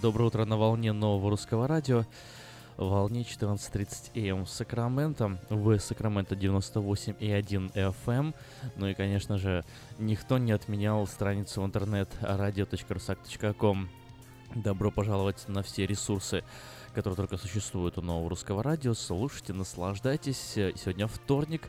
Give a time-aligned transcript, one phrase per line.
[0.00, 2.04] Доброе утро на волне нового русского радио.
[2.76, 5.40] Волне 14.30 АМ в Сакраменто.
[5.50, 8.32] В Сакраменто 98.1 FM.
[8.76, 9.64] Ну и, конечно же,
[9.98, 13.88] никто не отменял страницу в интернет radio.rusak.com.
[14.54, 16.44] Добро пожаловать на все ресурсы,
[16.94, 18.94] которые только существуют у нового русского радио.
[18.94, 20.52] Слушайте, наслаждайтесь.
[20.52, 21.68] Сегодня вторник,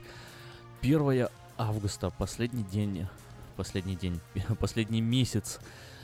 [0.83, 3.07] 1 августа, последний день,
[3.55, 4.19] последний день,
[4.59, 5.59] последний месяц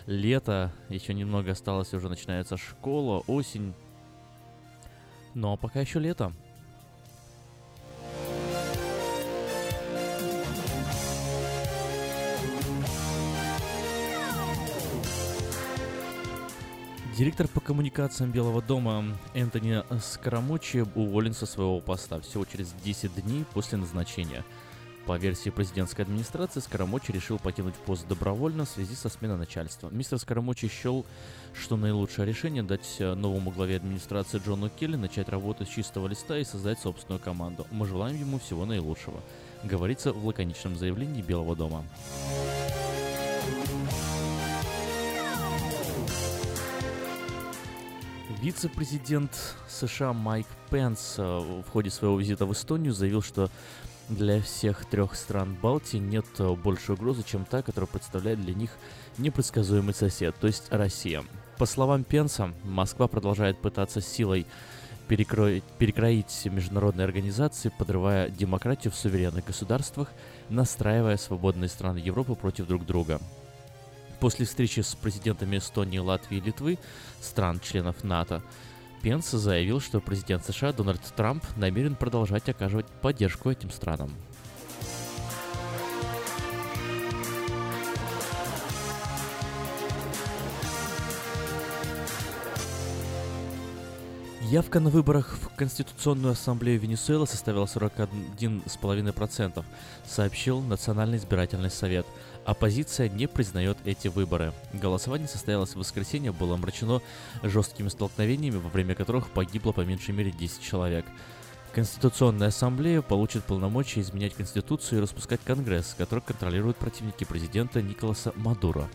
[0.07, 3.73] лето, еще немного осталось, уже начинается школа, осень.
[5.33, 6.31] Но пока еще лето.
[17.17, 23.45] Директор по коммуникациям Белого дома Энтони Скоромочи уволен со своего поста всего через 10 дней
[23.53, 24.43] после назначения–
[25.05, 29.89] по версии президентской администрации, Скоромочи решил покинуть пост добровольно в связи со сменой начальства.
[29.89, 31.05] Мистер Скоромочи счел,
[31.53, 36.37] что наилучшее решение дать э, новому главе администрации Джону Келли начать работу с чистого листа
[36.37, 37.67] и создать собственную команду.
[37.71, 39.21] Мы желаем ему всего наилучшего,
[39.63, 41.85] говорится в лаконичном заявлении Белого дома.
[48.41, 53.49] Вице-президент США Майк Пенс э, в ходе своего визита в Эстонию заявил, что
[54.09, 58.71] для всех трех стран Балтии нет э, большей угрозы, чем та, которая представляет для них
[59.17, 61.23] непредсказуемый сосед, то есть Россия.
[61.57, 64.45] По словам Пенса, Москва продолжает пытаться силой
[65.07, 70.11] перекроить, перекроить международные организации, подрывая демократию в суверенных государствах,
[70.49, 73.19] настраивая свободные страны Европы против друг друга.
[74.19, 76.79] После встречи с президентами Эстонии, Латвии и Литвы,
[77.21, 78.41] стран-членов НАТО,
[79.05, 84.09] Пенс заявил, что президент США Дональд Трамп намерен продолжать оказывать поддержку этим странам.
[94.41, 99.63] Явка на выборах в Конституционную ассамблею Венесуэлы составила 41,5%,
[100.07, 102.07] сообщил Национальный избирательный совет.
[102.45, 104.53] Оппозиция не признает эти выборы.
[104.71, 107.01] Голосование состоялось в воскресенье, было омрачено
[107.41, 111.05] жесткими столкновениями, во время которых погибло по меньшей мере 10 человек.
[111.73, 118.87] Конституционная ассамблея получит полномочия изменять Конституцию и распускать Конгресс, который контролируют противники президента Николаса Мадуро.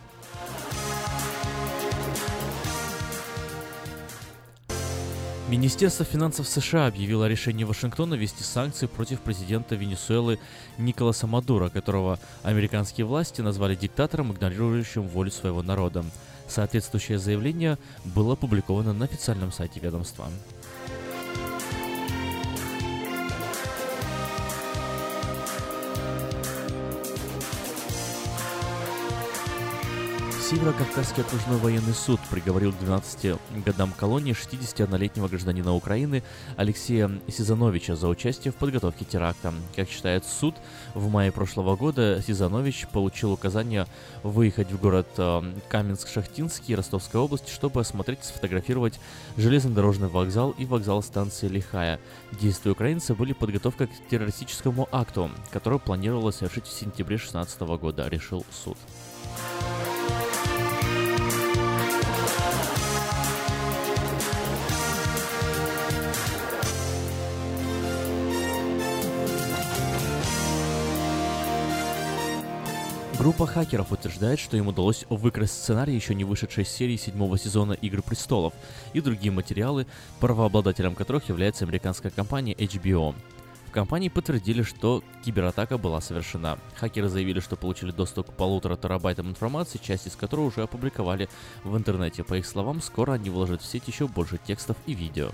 [5.50, 10.38] Министерство финансов США объявило о решении Вашингтона ввести санкции против президента Венесуэлы
[10.79, 16.05] Николаса Мадура, которого американские власти назвали диктатором, игнорирующим волю своего народа.
[16.47, 20.29] Соответствующее заявление было опубликовано на официальном сайте ведомства.
[30.50, 36.25] Северо-Кавказский окружной военный суд приговорил к 12 годам колонии 61-летнего гражданина Украины
[36.56, 39.55] Алексея Сизановича за участие в подготовке теракта.
[39.76, 40.56] Как считает суд,
[40.97, 43.87] в мае прошлого года Сизанович получил указание
[44.25, 48.99] выехать в город э, Каменск-Шахтинский Ростовской области, чтобы осмотреть и сфотографировать
[49.37, 52.00] железнодорожный вокзал и вокзал станции Лихая.
[52.32, 58.44] Действия украинца были подготовкой к террористическому акту, который планировалось совершить в сентябре 2016 года, решил
[58.50, 58.76] суд.
[73.20, 78.00] Группа хакеров утверждает, что им удалось выкрасть сценарий еще не вышедшей серии седьмого сезона «Игры
[78.00, 78.55] престолов»
[78.94, 79.87] и другие материалы,
[80.20, 83.14] правообладателем которых является американская компания HBO.
[83.67, 86.56] В компании подтвердили, что кибератака была совершена.
[86.76, 91.28] Хакеры заявили, что получили доступ к полутора терабайтам информации, часть из которой уже опубликовали
[91.62, 92.25] в интернете.
[92.25, 95.28] По их словам, скоро они вложат в сеть еще больше текстов и видео.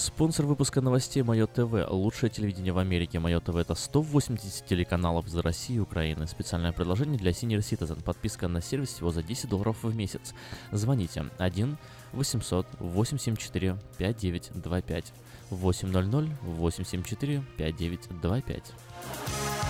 [0.00, 1.86] Спонсор выпуска новостей Мое ТВ.
[1.90, 3.18] Лучшее телевидение в Америке.
[3.18, 6.26] Мое ТВ это 180 телеканалов за Россию и Украины.
[6.26, 8.02] Специальное предложение для Senior Citizen.
[8.02, 10.32] Подписка на сервис всего за 10 долларов в месяц.
[10.72, 11.76] Звоните 1
[12.14, 15.12] 800 874 5925
[15.50, 19.69] 800 874 5925.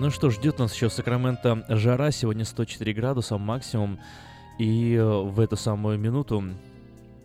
[0.00, 4.00] Ну что, ждет нас еще Сакраменто жара, сегодня 104 градуса максимум,
[4.58, 6.42] и э, в эту самую минуту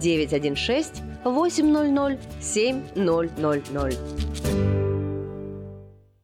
[0.00, 3.98] 916 800 7000.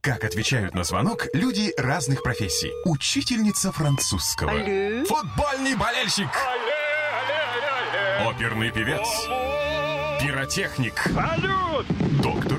[0.01, 2.71] Как отвечают на звонок люди разных профессий.
[2.85, 4.53] Учительница французского.
[4.53, 5.05] Алле.
[5.05, 6.29] Футбольный болельщик.
[8.25, 9.07] Оперный певец.
[10.23, 10.99] Пиротехник.
[11.13, 11.87] Салют!
[12.23, 12.59] Доктор.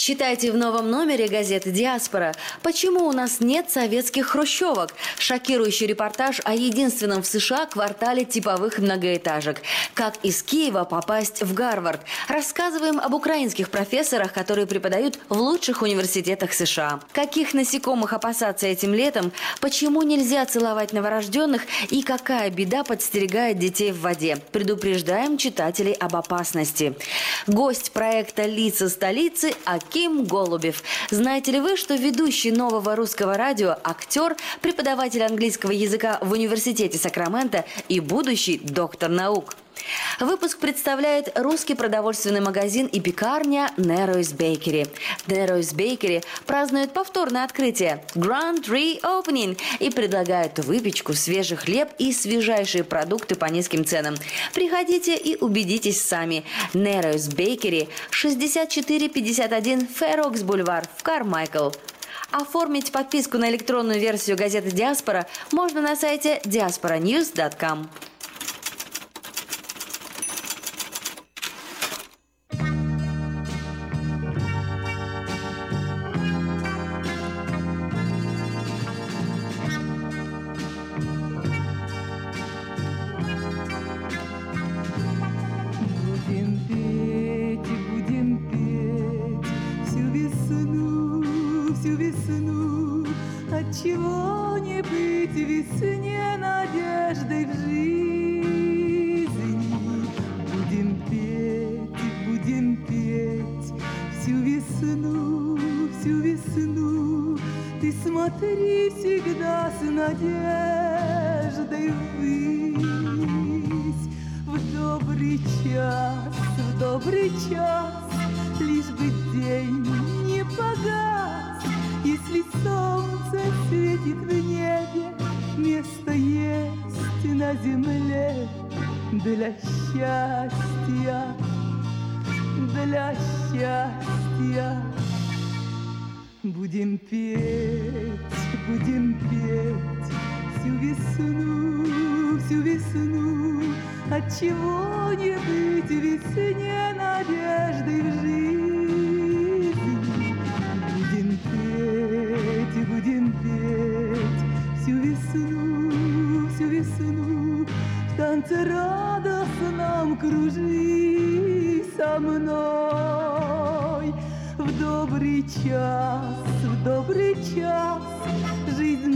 [0.00, 6.54] Читайте в новом номере газеты «Диаспора» «Почему у нас нет советских хрущевок?» Шокирующий репортаж о
[6.54, 9.60] единственном в США квартале типовых многоэтажек.
[9.92, 12.00] Как из Киева попасть в Гарвард.
[12.28, 17.00] Рассказываем об украинских профессорах, которые преподают в лучших университетах США.
[17.12, 19.32] Каких насекомых опасаться этим летом?
[19.60, 21.60] Почему нельзя целовать новорожденных?
[21.90, 24.38] И какая беда подстерегает детей в воде?
[24.50, 26.94] Предупреждаем читателей об опасности.
[27.46, 29.52] Гость проекта «Лица столицы»
[29.90, 30.84] Аким Голубев.
[31.10, 37.64] Знаете ли вы, что ведущий нового русского радио, актер, преподаватель английского языка в университете Сакрамента
[37.88, 39.56] и будущий доктор наук?
[40.18, 44.88] Выпуск представляет русский продовольственный магазин и пекарня Narrows Bakery.
[45.26, 53.34] Narrows Bakery празднует повторное открытие Grand Reopening и предлагают выпечку, свежий хлеб и свежайшие продукты
[53.34, 54.14] по низким ценам.
[54.52, 56.44] Приходите и убедитесь сами.
[56.74, 61.70] Narrows Bakery 6451 Ферокс Бульвар в Кармайкл.
[62.30, 67.88] Оформить подписку на электронную версию газеты «Диаспора» можно на сайте diasporanews.com.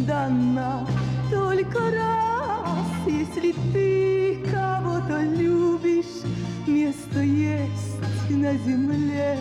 [0.06, 0.86] дана
[1.30, 6.22] только раз Если ты кого-то любишь
[6.66, 7.98] Место есть
[8.30, 9.38] на земле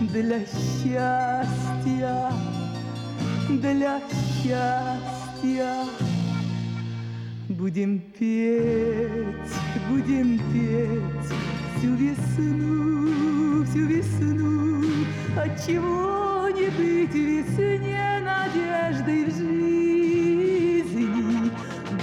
[0.00, 2.32] для счастья
[3.48, 4.00] Для
[4.42, 5.86] счастья
[7.48, 9.54] Будем петь,
[9.88, 11.32] будем петь
[11.78, 14.82] всю весну, всю весну.
[15.36, 21.02] Отчего не быть весне надеждой в жизни?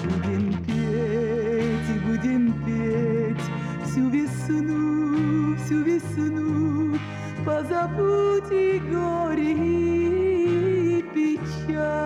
[0.03, 3.47] Будем петь, будем петь
[3.85, 6.97] всю весну, всю весну.
[7.43, 9.53] Позабудь и горе,
[10.99, 12.02] и печаль.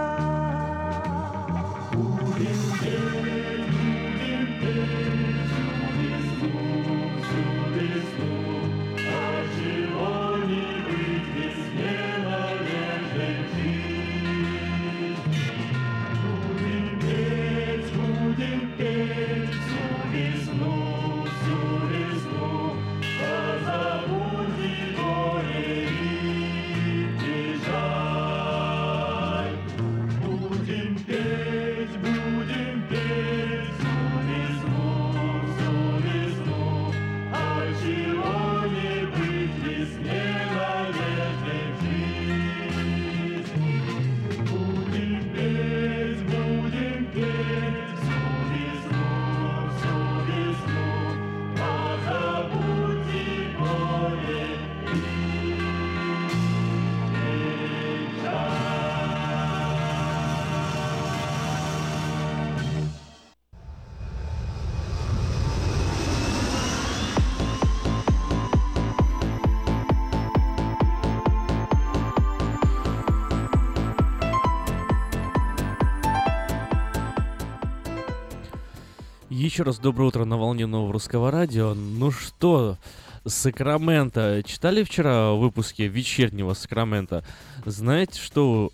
[79.57, 81.74] Еще раз доброе утро на волне нового русского радио.
[81.74, 82.77] Ну что,
[83.25, 84.43] Сакрамента.
[84.46, 87.24] Читали вчера выпуски вечернего Сакрамента?
[87.65, 88.72] Знаете, что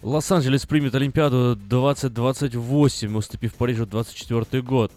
[0.00, 4.90] Лос-Анджелес примет Олимпиаду 2028, уступив Парижу 24 год.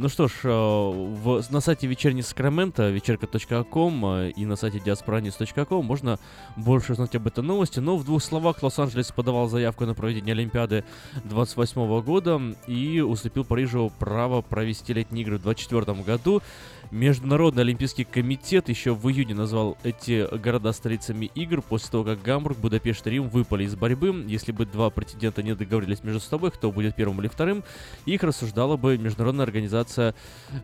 [0.00, 6.20] Ну что ж, э, в, на сайте вечерний Сакрамента, вечерка.ком и на сайте diasporanews.com можно
[6.56, 7.80] больше узнать об этой новости.
[7.80, 10.84] Но в двух словах Лос-Анджелес подавал заявку на проведение Олимпиады
[11.24, 16.42] 28 года и уступил Парижу право провести летние игры в 2024 году.
[16.90, 22.56] Международный Олимпийский комитет еще в июне назвал эти города столицами игр после того, как Гамбург,
[22.56, 24.24] Будапешт и Рим выпали из борьбы.
[24.26, 27.62] Если бы два претендента не договорились между собой, кто будет первым или вторым,
[28.06, 30.14] их рассуждала бы Международная организация,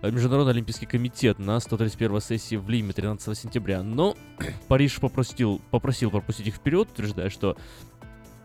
[0.01, 3.83] э, Международный Олимпийский комитет на 131 сессии в Лиме 13 сентября.
[3.83, 4.17] Но
[4.69, 7.57] Париж попросил, попросил пропустить их вперед, утверждая, что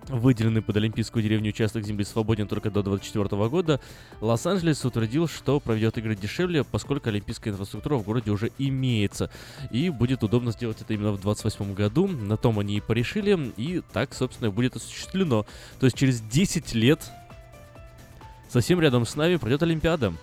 [0.09, 3.79] выделенный под Олимпийскую деревню участок земли свободен только до 2024 года,
[4.21, 9.29] Лос-Анджелес утвердил, что проведет игры дешевле, поскольку олимпийская инфраструктура в городе уже имеется.
[9.71, 12.07] И будет удобно сделать это именно в 2028 году.
[12.07, 15.45] На том они и порешили, и так, собственно, будет осуществлено.
[15.79, 17.09] То есть через 10 лет
[18.49, 20.13] совсем рядом с нами пройдет Олимпиада.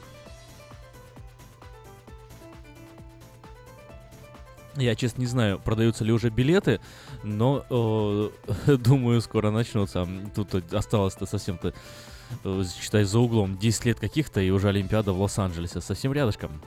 [4.77, 6.81] Я, честно, не знаю, продаются ли уже билеты,
[7.27, 10.09] но э, думаю, скоро начнутся.
[10.35, 11.75] Тут осталось-то совсем-то,
[12.45, 16.63] э, считай, за углом 10 лет каких-то, и уже Олимпиада в Лос-Анджелесе, совсем рядышком.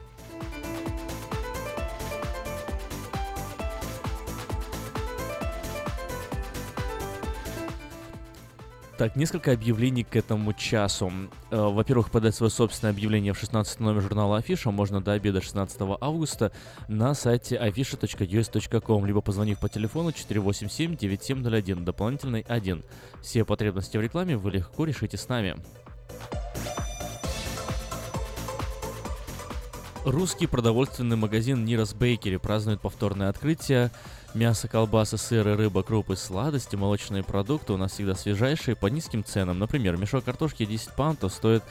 [9.00, 11.10] Так, несколько объявлений к этому часу.
[11.52, 15.80] Э, во-первых, подать свое собственное объявление в 16 номер журнала Афиша можно до обеда 16
[16.02, 16.52] августа
[16.90, 22.84] на сайте afisha.us.com, либо позвонив по телефону 487-9701, дополнительный 1.
[23.22, 25.56] Все потребности в рекламе вы легко решите с нами.
[30.04, 33.92] Русский продовольственный магазин Нирос Бейкери празднует повторное открытие.
[34.36, 39.58] Мясо, колбасы, сыры, рыба, крупы, сладости, молочные продукты у нас всегда свежайшие по низким ценам.
[39.58, 41.64] Например, мешок картошки 10 паунтов стоит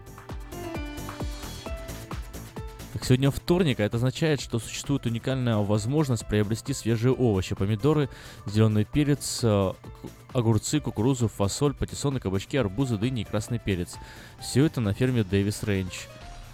[2.94, 8.10] Так, сегодня вторник, а это означает, что существует уникальная возможность приобрести свежие овощи, помидоры,
[8.48, 9.74] зеленый перец, э,
[10.34, 13.98] огурцы, кукурузу, фасоль, патиссоны, кабачки, арбузы, дыни и красный перец.
[14.40, 16.08] Все это на ферме Дэвис Рейндж.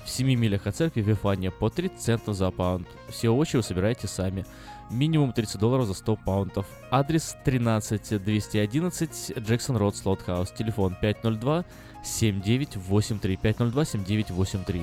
[0.05, 2.87] В 7 милях от церкви Вифания по 30 центов за паунд.
[3.09, 4.45] Все овощи вы собираете сами.
[4.89, 6.65] Минимум 30 долларов за 100 паунтов.
[6.89, 10.51] Адрес 13211 Джексон Род Слотхаус.
[10.51, 11.65] Телефон 502
[12.03, 14.81] 7983 502 7983.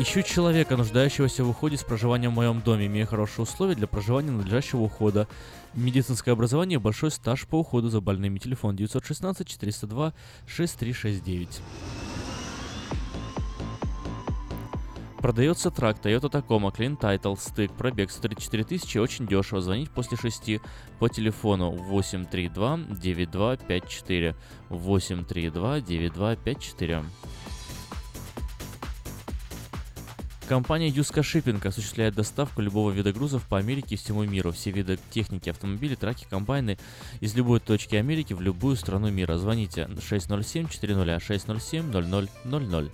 [0.00, 4.30] Ищу человека, нуждающегося в уходе с проживанием в моем доме, имея хорошие условия для проживания
[4.30, 5.28] надлежащего ухода.
[5.74, 8.38] Медицинское образование, большой стаж по уходу за больными.
[8.38, 10.12] Телефон 916 402
[10.46, 11.60] 6369.
[15.18, 19.60] Продается трак Toyota Tacoma, Clean Title, стык, пробег 134 тысячи, очень дешево.
[19.60, 20.60] Звонить после 6
[20.98, 24.34] по телефону 832 9254
[30.50, 34.50] Компания Юска Шиппинг осуществляет доставку любого вида грузов по Америке и всему миру.
[34.50, 36.76] Все виды техники, автомобили, траки, комбайны
[37.20, 39.38] из любой точки Америки в любую страну мира.
[39.38, 42.90] Звоните 607 400 607 0000.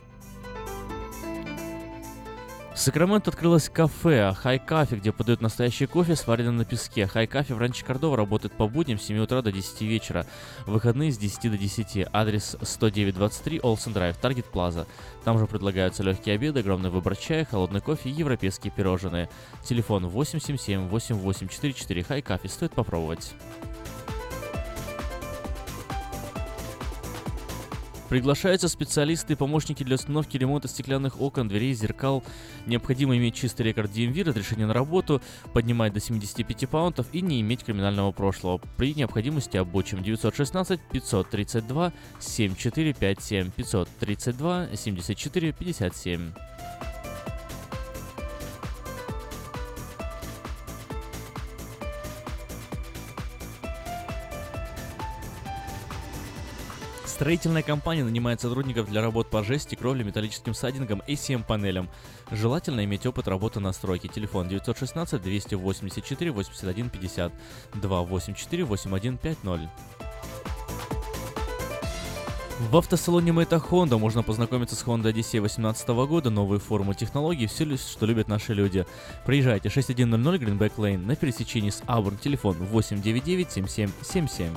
[2.77, 7.07] В Сакраменто открылось кафе Хай Кафе, где подают настоящий кофе, сваренный на песке.
[7.07, 10.27] Хай Кафе в Ранче Кордова работает по будням с 7 утра до 10 вечера,
[10.67, 12.07] выходные с 10 до 10.
[12.13, 14.87] Адрес 10923 Олсен Драйв, Таргет Плаза.
[15.25, 19.31] Там же предлагаются легкие обеды, огромный выбор чая, холодный кофе и европейские пирожные.
[19.65, 23.33] Телефон 877-8844 Хай Кафе, стоит попробовать.
[28.09, 32.23] Приглашаются специалисты и помощники для установки ремонта стеклянных окон, дверей, зеркал.
[32.67, 35.21] Необходимо иметь чистый рекорд DMV, разрешение на работу,
[35.53, 38.61] поднимать до 75 паунтов и не иметь криминального прошлого.
[38.77, 46.33] При необходимости обучим 916 532 7457 532 74 57.
[57.17, 61.89] Строительная компания нанимает сотрудников для работ по жести, кровле, металлическим сайдингам и CM-панелям.
[62.31, 64.09] Желательно иметь опыт работы на стройке.
[64.09, 67.33] Телефон 916 284 81 50
[67.73, 69.71] 284 8150.
[72.71, 77.79] В автосалоне Мэйта Honda можно познакомиться с Honda Odyssey 2018 года, новые формы технологий, все,
[77.79, 78.85] что любят наши люди.
[79.25, 84.55] Приезжайте 6100 Greenback Lane на пересечении с Auburn, телефон 899 7777.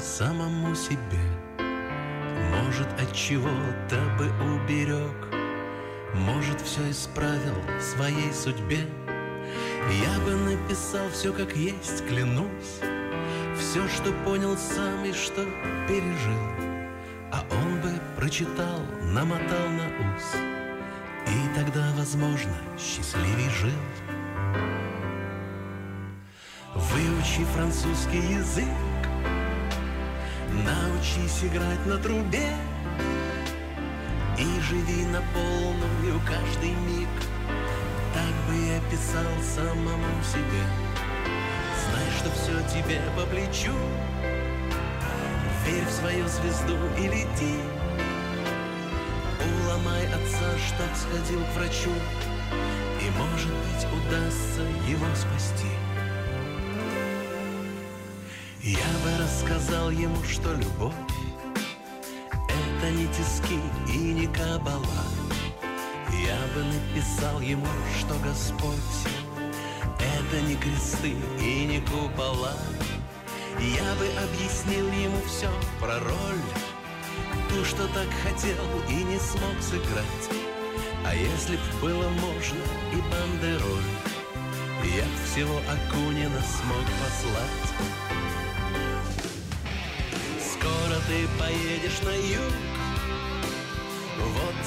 [0.00, 1.18] Самому себе.
[2.50, 5.28] Может, от чего-то бы уберег.
[6.14, 8.86] Может, все исправил в своей судьбе.
[10.02, 12.80] Я бы написал все как есть, клянусь.
[13.58, 15.44] Все, что понял сам и что
[15.86, 16.68] пережил.
[17.30, 20.34] А он бы прочитал, намотал на ус.
[21.26, 23.70] И тогда, возможно, счастливей жил.
[26.74, 28.64] Выучи французский язык,
[31.18, 32.52] научись играть на трубе
[34.38, 37.08] И живи на полную каждый миг,
[38.14, 40.62] так бы я писал самому себе.
[41.84, 43.74] Знай, что все тебе по плечу,
[45.66, 47.56] верь в свою звезду и лети.
[49.64, 51.90] Уломай отца, чтоб сходил к врачу,
[53.00, 55.68] и, может быть, удастся его спасти.
[58.62, 61.07] Я бы рассказал ему, что любовь
[63.48, 65.04] тиски и не кабала.
[66.26, 67.66] Я бы написал ему,
[67.98, 68.74] что Господь
[69.98, 72.56] Это не кресты и не купола.
[73.60, 76.42] Я бы объяснил ему все про роль
[77.48, 80.28] Ту, что так хотел и не смог сыграть.
[81.04, 83.90] А если б было можно и бандероль
[84.84, 87.68] Я б всего Акунина смог послать.
[90.40, 92.77] Скоро ты поедешь на юг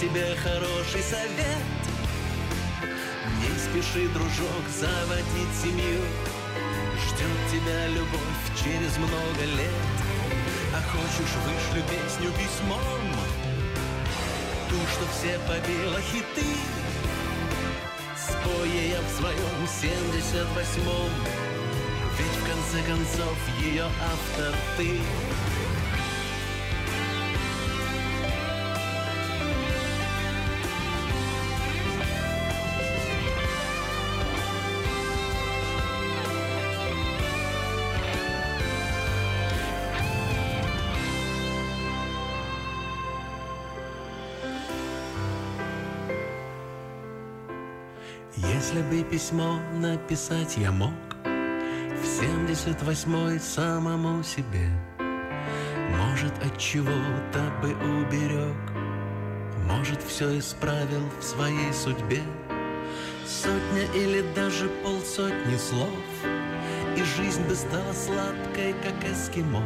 [0.02, 1.62] тебе хороший совет.
[3.40, 6.02] Не спеши, дружок, заводить семью.
[7.06, 10.02] Ждет тебя любовь через много лет.
[10.74, 12.82] А Захочешь, вышлю песню письмом?
[14.70, 16.48] Ту, что все побила хиты.
[18.18, 21.10] Спою я в своем семьдесят восьмом.
[22.18, 25.00] Ведь в конце концов ее автор ты
[49.12, 50.94] письмо написать я мог
[51.26, 54.70] В семьдесят восьмой самому себе.
[55.98, 58.56] Может, от чего-то бы уберег
[59.68, 62.22] Может, все исправил в своей судьбе.
[63.26, 65.90] Сотня или даже полсотни слов
[66.96, 69.64] И жизнь бы стала сладкой, как эскимо.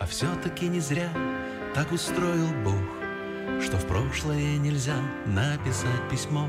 [0.00, 1.10] А все-таки не зря
[1.74, 2.99] так устроил Бог
[3.62, 4.96] что в прошлое нельзя
[5.26, 6.48] написать письмо.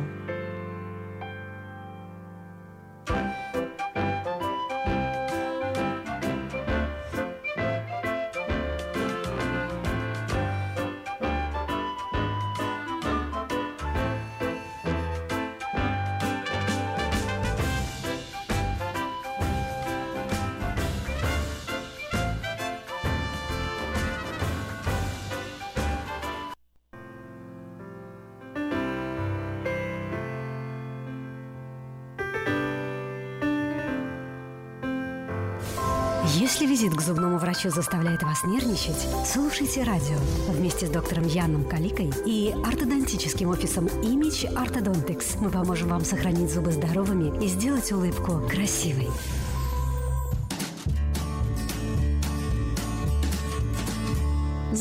[36.35, 40.15] Если визит к зубному врачу заставляет вас нервничать, слушайте радио
[40.47, 45.37] вместе с доктором Яном Каликой и ортодонтическим офисом Image Orthodontics.
[45.41, 49.09] Мы поможем вам сохранить зубы здоровыми и сделать улыбку красивой.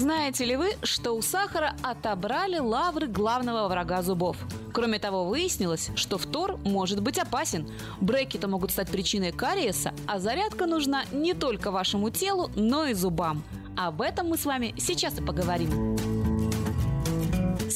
[0.01, 4.39] Знаете ли вы, что у сахара отобрали лавры главного врага зубов?
[4.73, 7.69] Кроме того, выяснилось, что фтор может быть опасен.
[8.01, 13.43] Брекеты могут стать причиной кариеса, а зарядка нужна не только вашему телу, но и зубам.
[13.77, 16.00] Об этом мы с вами сейчас и поговорим.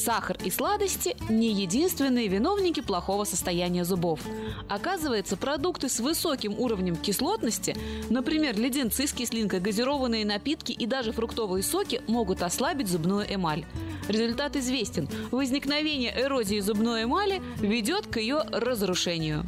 [0.05, 4.21] Сахар и сладости– не единственные виновники плохого состояния зубов.
[4.69, 7.75] Оказывается, продукты с высоким уровнем кислотности,
[8.11, 13.65] например, леденцы с кислинкой, газированные напитки и даже фруктовые соки могут ослабить зубную эмаль.
[14.07, 15.09] Результат известен.
[15.31, 19.43] Возникновение эрозии зубной эмали ведет к ее разрушению.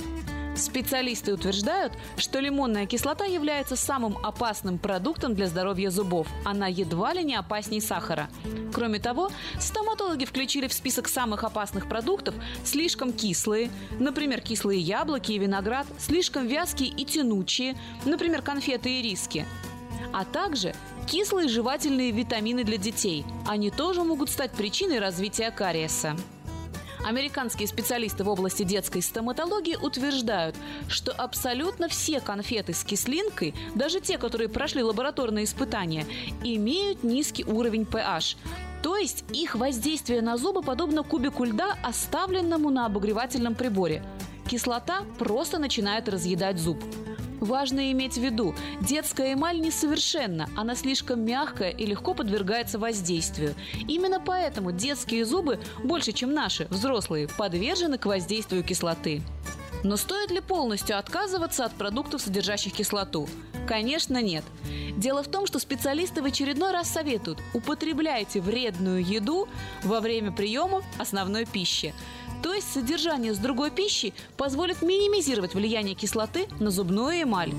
[0.57, 6.27] Специалисты утверждают, что лимонная кислота является самым опасным продуктом для здоровья зубов.
[6.45, 8.31] Она едва ли не опаснее сахара.
[8.73, 15.39] Кроме того, стоматологи включили в список самых опасных продуктов слишком кислые, например, кислые яблоки и
[15.39, 19.45] виноград, слишком вязкие и тянучие, например, конфеты и риски,
[20.13, 20.75] а также
[21.07, 23.25] кислые жевательные витамины для детей.
[23.47, 26.17] Они тоже могут стать причиной развития кариеса.
[27.07, 30.57] Американские специалисты в области детской стоматологии утверждают,
[30.89, 36.05] что абсолютно все конфеты с кислинкой, даже те, которые прошли лабораторные испытания,
[36.43, 38.37] имеют низкий уровень pH.
[38.83, 44.03] То есть их воздействие на зубы подобно кубику льда, оставленному на обогревательном приборе.
[44.51, 46.83] Кислота просто начинает разъедать зуб.
[47.41, 53.55] Важно иметь в виду, детская эмаль несовершенна, она слишком мягкая и легко подвергается воздействию.
[53.89, 59.23] Именно поэтому детские зубы, больше чем наши, взрослые, подвержены к воздействию кислоты.
[59.85, 63.29] Но стоит ли полностью отказываться от продуктов, содержащих кислоту?
[63.69, 64.45] Конечно, нет.
[64.97, 69.49] Дело в том, что специалисты в очередной раз советуют– употребляйте вредную еду
[69.85, 71.95] во время приема основной пищи.
[72.43, 77.53] То есть содержание с другой пищи позволит минимизировать влияние кислоты на зубную эмаль.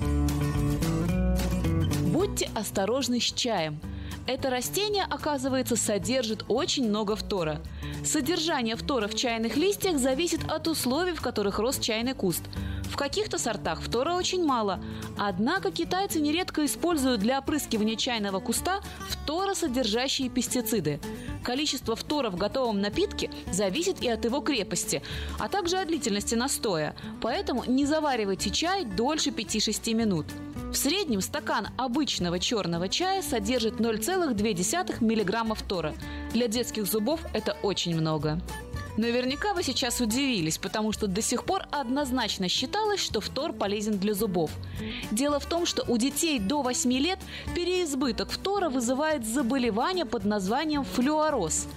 [2.11, 3.79] Будьте осторожны с чаем.
[4.27, 7.61] Это растение, оказывается, содержит очень много фтора.
[8.03, 12.43] Содержание фтора в чайных листьях зависит от условий, в которых рос чайный куст.
[12.91, 14.81] В каких-то сортах фтора очень мало.
[15.17, 20.99] Однако китайцы нередко используют для опрыскивания чайного куста фторосодержащие пестициды.
[21.41, 25.01] Количество фтора в готовом напитке зависит и от его крепости,
[25.39, 26.95] а также от длительности настоя.
[27.21, 30.25] Поэтому не заваривайте чай дольше 5-6 минут.
[30.71, 35.93] В среднем стакан обычного черного чая содержит 0,2 мг фтора.
[36.33, 38.41] Для детских зубов это очень много.
[38.97, 44.13] Наверняка вы сейчас удивились, потому что до сих пор однозначно считалось, что фтор полезен для
[44.13, 44.51] зубов.
[45.11, 47.19] Дело в том, что у детей до 8 лет
[47.55, 51.67] переизбыток фтора вызывает заболевание под названием флюороз.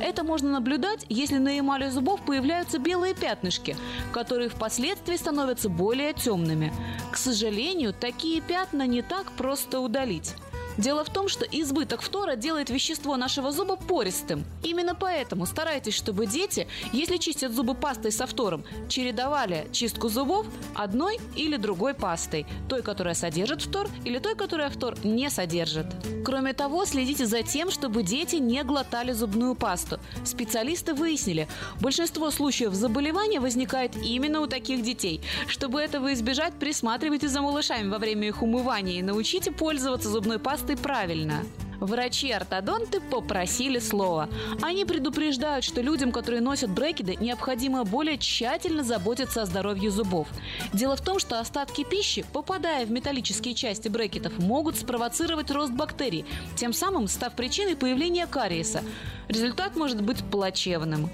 [0.00, 3.76] Это можно наблюдать, если на эмали зубов появляются белые пятнышки,
[4.12, 6.72] которые впоследствии становятся более темными.
[7.12, 10.34] К сожалению, такие пятна не так просто удалить.
[10.78, 14.44] Дело в том, что избыток фтора делает вещество нашего зуба пористым.
[14.62, 21.18] Именно поэтому старайтесь, чтобы дети, если чистят зубы пастой со фтором, чередовали чистку зубов одной
[21.34, 22.46] или другой пастой.
[22.68, 25.86] Той, которая содержит фтор, или той, которая фтор не содержит.
[26.24, 29.98] Кроме того, следите за тем, чтобы дети не глотали зубную пасту.
[30.24, 31.48] Специалисты выяснили,
[31.80, 35.20] большинство случаев заболевания возникает именно у таких детей.
[35.46, 40.65] Чтобы этого избежать, присматривайте за малышами во время их умывания и научите пользоваться зубной пастой
[40.66, 41.44] пастой правильно.
[41.78, 44.28] Врачи-ортодонты попросили слова.
[44.62, 50.26] Они предупреждают, что людям, которые носят брекеты, необходимо более тщательно заботиться о здоровье зубов.
[50.72, 56.24] Дело в том, что остатки пищи, попадая в металлические части брекетов, могут спровоцировать рост бактерий,
[56.56, 58.82] тем самым став причиной появления кариеса.
[59.28, 61.10] Результат может быть плачевным.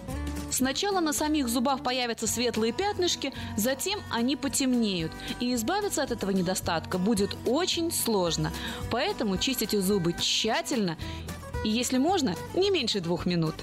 [0.53, 5.11] Сначала на самих зубах появятся светлые пятнышки, затем они потемнеют.
[5.41, 8.53] И избавиться от этого недостатка будет очень сложно.
[8.91, 10.99] Поэтому чистите зубы тщательно
[11.65, 13.55] и, если можно, не меньше двух минут.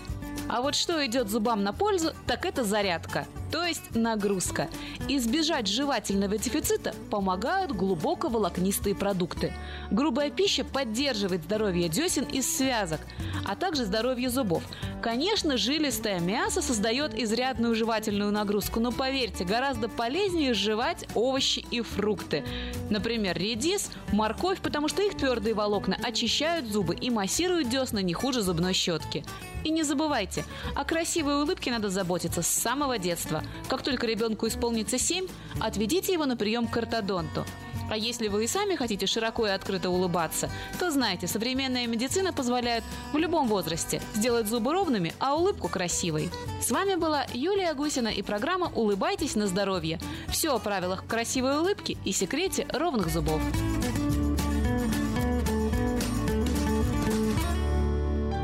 [0.47, 4.69] А вот что идет зубам на пользу, так это зарядка, то есть нагрузка.
[5.07, 9.53] Избежать жевательного дефицита помогают глубоко волокнистые продукты.
[9.91, 13.01] Грубая пища поддерживает здоровье десен и связок,
[13.47, 14.63] а также здоровье зубов.
[15.01, 22.43] Конечно, жилистое мясо создает изрядную жевательную нагрузку, но поверьте, гораздо полезнее жевать овощи и фрукты.
[22.89, 28.41] Например, редис, морковь, потому что их твердые волокна очищают зубы и массируют десна не хуже
[28.41, 29.23] зубной щетки.
[29.63, 33.38] И не забывайте, о красивой улыбке надо заботиться с самого детства.
[33.67, 35.27] Как только ребенку исполнится 7,
[35.59, 37.45] отведите его на прием к ортодонту.
[37.89, 40.49] А если вы и сами хотите широко и открыто улыбаться,
[40.79, 46.29] то знайте, современная медицина позволяет в любом возрасте сделать зубы ровными, а улыбку красивой.
[46.61, 49.99] С вами была Юлия Гусина и программа «Улыбайтесь на здоровье».
[50.27, 53.41] Все о правилах красивой улыбки и секрете ровных зубов.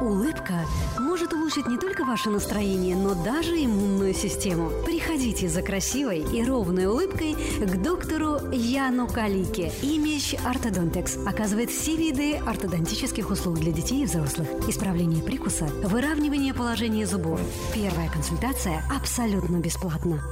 [0.00, 0.64] Улыбка
[1.00, 4.70] может улучшить не только ваше настроение, но даже иммунную систему.
[4.86, 9.72] Приходите за красивой и ровной улыбкой к доктору Яну Калике.
[9.82, 14.48] Имидж Ортодонтекс оказывает все виды ортодонтических услуг для детей и взрослых.
[14.68, 17.40] Исправление прикуса, выравнивание положения зубов.
[17.74, 20.22] Первая консультация абсолютно бесплатна.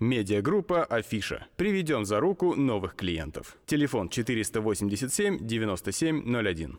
[0.00, 1.46] Медиагруппа «Афиша».
[1.56, 3.56] Приведем за руку новых клиентов.
[3.66, 6.78] Телефон 487 9701.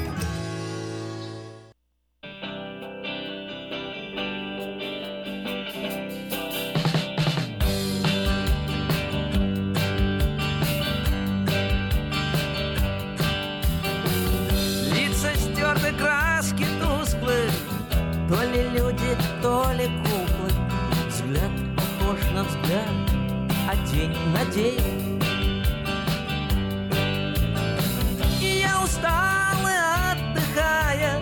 [23.91, 25.19] день на день.
[28.39, 29.77] И я устал и
[30.11, 31.21] отдыхая,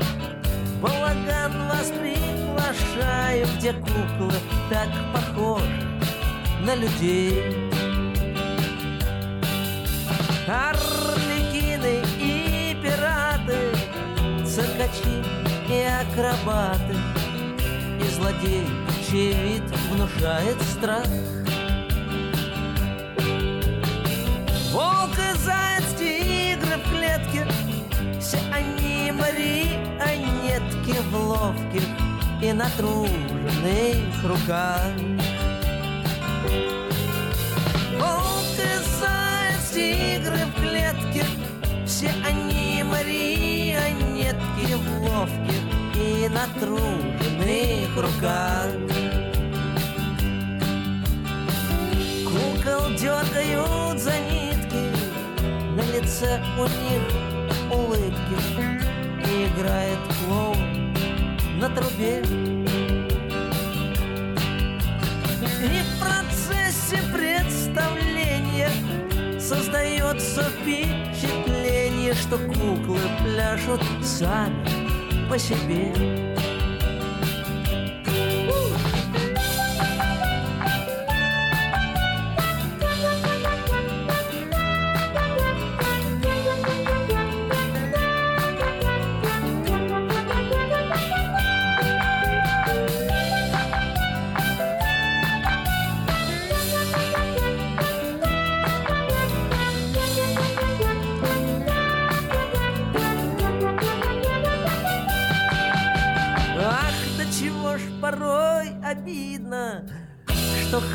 [0.81, 4.33] Балаган вас приглашаю, Где куклы
[4.69, 5.81] так похожи
[6.61, 7.69] на людей.
[10.47, 13.57] Орликины и пираты,
[14.45, 15.23] циркачи
[15.69, 16.95] и акробаты,
[17.99, 18.65] И злодей,
[19.09, 21.07] чей вид внушает страх.
[24.71, 27.47] Волк и заяц, тигры в клетке,
[28.19, 31.83] Все они марионетки в ловких
[32.41, 34.93] и натруженных руках.
[37.97, 41.23] Волк и заяц, тигры в клетке,
[41.87, 45.63] Все они марионетки в ловких
[45.95, 48.69] и натруженных руках.
[52.23, 54.38] Кукол дергают за нитки,
[55.79, 57.01] На лице у них
[57.71, 58.35] улыбки,
[59.25, 60.93] И играет клоун
[61.57, 62.21] на трубе.
[65.63, 68.69] И в процессе представления
[69.39, 75.93] Создается впечатление, что куклы пляшут сами по себе.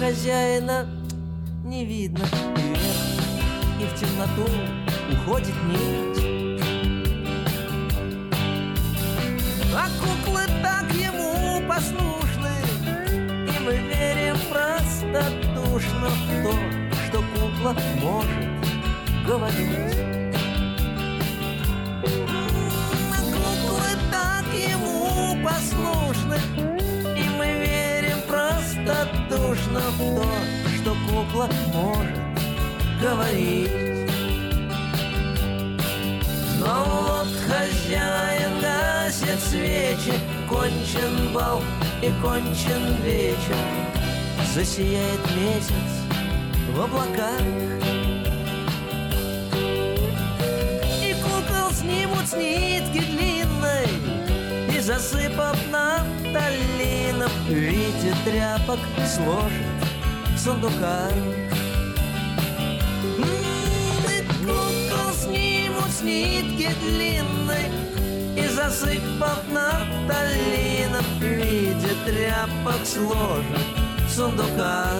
[0.04, 0.86] Хозяина
[1.64, 2.24] не видно.
[2.56, 4.50] Вверх и в темноту
[5.10, 6.24] уходит нить.
[9.74, 12.54] А куклы так ему послушны
[13.48, 16.52] И мы верим простодушно в то,
[17.06, 20.13] что кукла может говорить
[31.14, 32.18] кукла может
[33.00, 33.70] говорить.
[36.58, 41.62] Но вот хозяин гасит свечи Кончен бал
[42.02, 43.56] и кончен вечер.
[44.54, 45.90] Засияет месяц
[46.72, 47.40] в облаках.
[51.02, 53.88] И кукол снимут с нитки длинной
[54.74, 59.73] И засыпав нафталином В виде тряпок сложат в
[60.44, 61.12] сундуках
[63.18, 63.24] М,
[64.14, 67.66] И кукол снимут с нитки длинной
[68.36, 73.66] И засыпав нафталином В виде тряпок сложат
[74.06, 74.90] в сундука.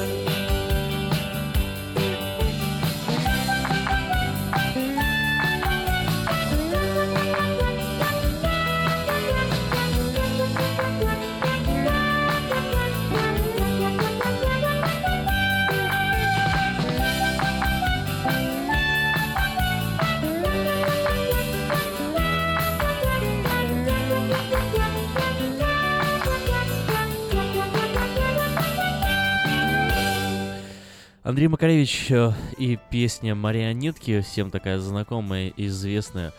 [31.35, 36.33] Андрей Макаревич э, и песня «Марионетки», всем такая знакомая и известная,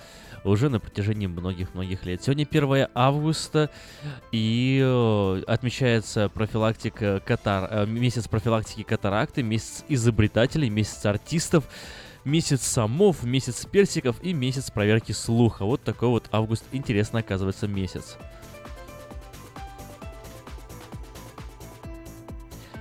[0.46, 2.24] уже на протяжении многих-многих лет.
[2.24, 3.70] Сегодня 1 августа,
[4.32, 7.68] и э, отмечается профилактика катар...
[7.70, 11.66] э, месяц профилактики катаракты, месяц изобретателей, месяц артистов,
[12.24, 15.66] месяц самов, месяц персиков и месяц проверки слуха.
[15.66, 18.16] Вот такой вот август интересно оказывается месяц.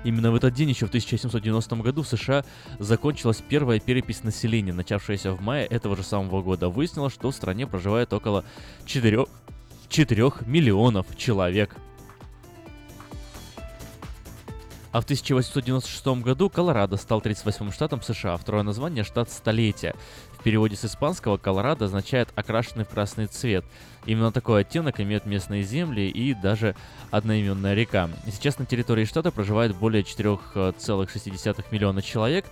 [0.05, 2.45] Именно в этот день, еще в 1790 году, в США
[2.79, 6.69] закончилась первая перепись населения, начавшаяся в мае этого же самого года.
[6.69, 8.45] Выяснилось, что в стране проживает около
[8.85, 9.25] 4,
[9.89, 11.75] 4 миллионов человек.
[14.93, 19.97] А в 1896 году Колорадо стал 38-м штатом США, второе название– штат столетия.
[20.45, 23.65] Переводе с испанского Колорадо означает «окрашенный в красный цвет».
[24.05, 26.77] Именно такой оттенок имеют местные земли и даже
[27.11, 28.11] одноименная река.
[28.27, 32.45] Сейчас на территории штата проживает более 4,6 миллиона человек.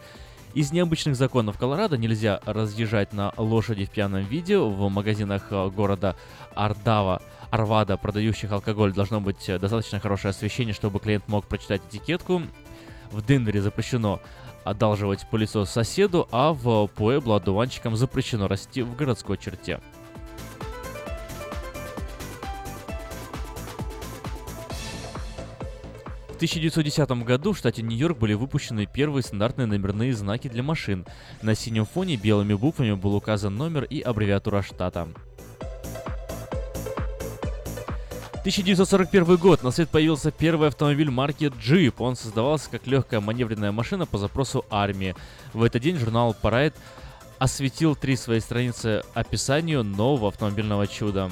[0.55, 4.57] Из необычных законов Колорадо нельзя разъезжать на лошади в пьяном виде.
[4.57, 6.16] В магазинах э, города
[6.55, 7.20] Ардава
[7.51, 12.40] Арвада, продающих алкоголь, должно быть э, достаточно хорошее освещение, чтобы клиент мог прочитать этикетку.
[13.11, 14.18] В Денвере запрещено
[14.64, 19.80] одалживать пылесос соседу, а в Пуэбло одуванчикам запрещено расти в городской черте.
[26.28, 31.06] В 1910 году в штате Нью-Йорк были выпущены первые стандартные номерные знаки для машин.
[31.40, 35.06] На синем фоне белыми буквами был указан номер и аббревиатура штата.
[38.43, 39.62] 1941 год.
[39.62, 41.95] На свет появился первый автомобиль марки Jeep.
[41.99, 45.14] Он создавался как легкая маневренная машина по запросу армии.
[45.53, 46.74] В этот день журнал Parade
[47.38, 51.30] осветил три своей страницы описанию нового автомобильного чуда.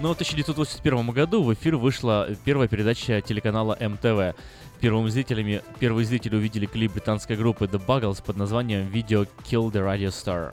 [0.00, 4.36] Но в 1981 году в эфир вышла первая передача телеканала МТВ.
[4.82, 9.80] Первыми зрителями, первые зрители увидели клип британской группы The Buggles под названием «Video Kill the
[9.80, 10.52] Radio Star».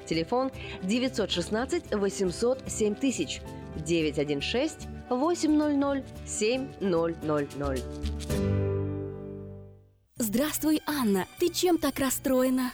[0.11, 0.51] Телефон
[0.83, 3.41] 916 800 7000
[3.77, 7.83] 916 800 7000.
[10.17, 11.27] Здравствуй, Анна.
[11.39, 12.73] Ты чем так расстроена?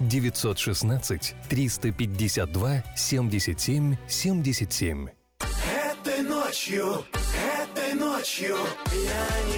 [0.00, 5.08] 916 352 77 77.
[5.40, 7.04] Этой ночью,
[7.62, 8.56] этой ночью
[8.92, 9.57] я не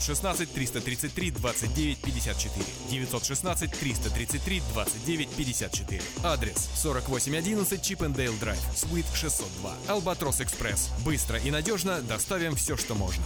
[0.00, 2.66] 916 333 29 54.
[2.90, 6.02] 916 333 29 54.
[6.24, 9.74] Адрес 4811 Чипендейл Драйв, Суит 602.
[9.88, 10.90] Албатрос Экспресс.
[11.04, 13.24] Быстро и надежно доставим все, что можно.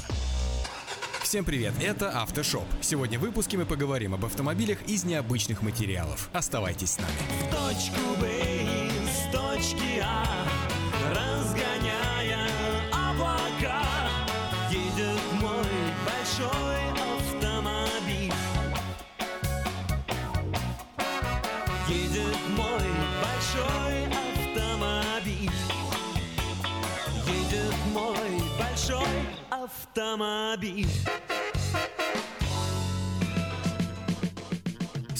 [1.22, 2.64] Всем привет, это Автошоп.
[2.80, 6.28] Сегодня в выпуске мы поговорим об автомобилях из необычных материалов.
[6.32, 7.12] Оставайтесь с нами.
[7.50, 10.24] точку Б из точки А,
[11.14, 12.48] разгоняя
[12.92, 13.49] облака,
[29.70, 30.88] автомобиль.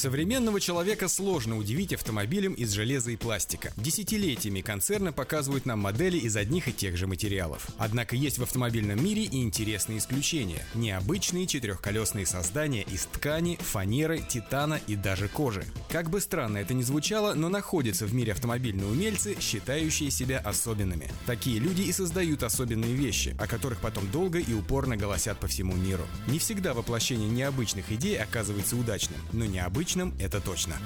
[0.01, 3.71] Современного человека сложно удивить автомобилем из железа и пластика.
[3.77, 7.69] Десятилетиями концерны показывают нам модели из одних и тех же материалов.
[7.77, 10.65] Однако есть в автомобильном мире и интересные исключения.
[10.75, 15.67] Необычные четырехколесные создания из ткани, фанеры, титана и даже кожи.
[15.91, 21.11] Как бы странно это ни звучало, но находятся в мире автомобильные умельцы, считающие себя особенными.
[21.27, 25.77] Такие люди и создают особенные вещи, о которых потом долго и упорно голосят по всему
[25.77, 26.07] миру.
[26.27, 30.76] Не всегда воплощение необычных идей оказывается удачным, но необычным это точно.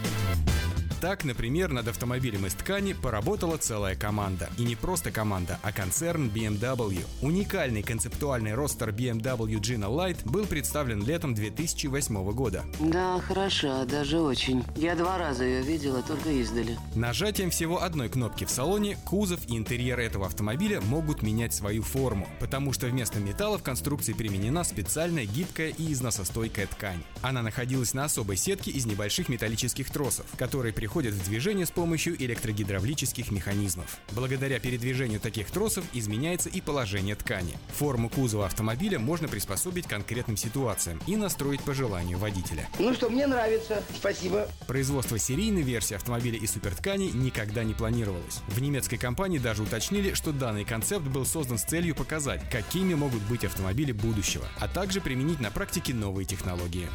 [1.05, 4.48] Так, например, над автомобилем из ткани поработала целая команда.
[4.57, 7.05] И не просто команда, а концерн BMW.
[7.20, 12.64] Уникальный концептуальный ростер BMW Gina Light был представлен летом 2008 года.
[12.80, 14.64] Да, хороша, даже очень.
[14.76, 16.78] Я два раза ее видела, только издали.
[16.94, 22.26] Нажатием всего одной кнопки в салоне кузов и интерьер этого автомобиля могут менять свою форму,
[22.40, 27.02] потому что вместо металла в конструкции применена специальная гибкая и износостойкая ткань.
[27.20, 32.14] Она находилась на особой сетке из небольших металлических тросов, которые приходят в движение с помощью
[32.22, 33.99] электрогидравлических механизмов.
[34.12, 37.55] Благодаря передвижению таких тросов изменяется и положение ткани.
[37.76, 42.68] Форму кузова автомобиля можно приспособить к конкретным ситуациям и настроить по желанию водителя.
[42.78, 43.82] Ну что, мне нравится.
[43.97, 44.49] Спасибо.
[44.68, 48.42] Производство серийной версии автомобиля из супертканей никогда не планировалось.
[48.47, 53.22] В немецкой компании даже уточнили, что данный концепт был создан с целью показать, какими могут
[53.22, 56.88] быть автомобили будущего, а также применить на практике новые технологии.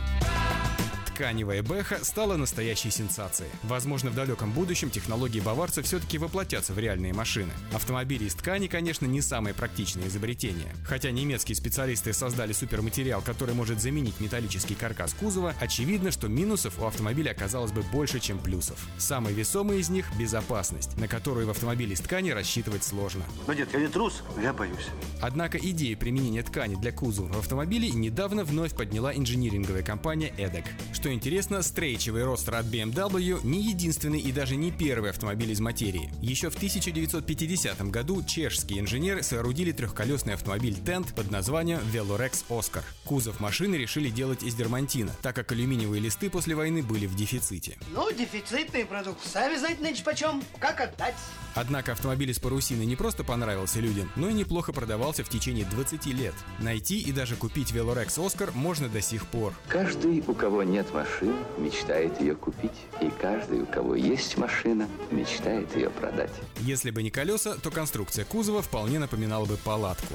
[1.19, 3.49] Тканевая бэха стала настоящей сенсацией.
[3.63, 7.51] Возможно, в далеком будущем технологии баварцев все-таки воплотятся в реальные машины.
[7.73, 10.73] Автомобили из ткани, конечно, не самое практичное изобретение.
[10.85, 16.85] Хотя немецкие специалисты создали суперматериал, который может заменить металлический каркас кузова, очевидно, что минусов у
[16.85, 18.87] автомобиля оказалось бы больше, чем плюсов.
[18.97, 23.25] Самый весомый из них– безопасность, на которую в автомобиле из ткани рассчитывать сложно.
[23.45, 24.87] Ну, дед, я не трус, я боюсь.
[25.21, 30.63] Однако идея применения ткани для кузова в автомобиле недавно вновь подняла инжиниринговая компания EDEC.
[30.93, 35.59] Что что интересно, стрейчевый ростер от BMW не единственный и даже не первый автомобиль из
[35.59, 36.11] материи.
[36.21, 42.83] Еще в 1950 году чешские инженеры соорудили трехколесный автомобиль Тент под названием Velorex Oscar.
[43.05, 47.79] Кузов машины решили делать из дермантина, так как алюминиевые листы после войны были в дефиците.
[47.91, 49.25] Ну, дефицитный продукт.
[49.25, 50.43] Сами знаете, нынче почем.
[50.59, 51.15] Как отдать?
[51.55, 56.05] Однако автомобиль из парусины не просто понравился людям, но и неплохо продавался в течение 20
[56.07, 56.35] лет.
[56.59, 59.53] Найти и даже купить Velorex Oscar можно до сих пор.
[59.67, 62.79] Каждый, у кого нет машины, мечтает ее купить.
[63.01, 66.31] И каждый, у кого есть машина, мечтает ее продать.
[66.57, 70.13] Если бы не колеса, то конструкция кузова вполне напоминала бы палатку.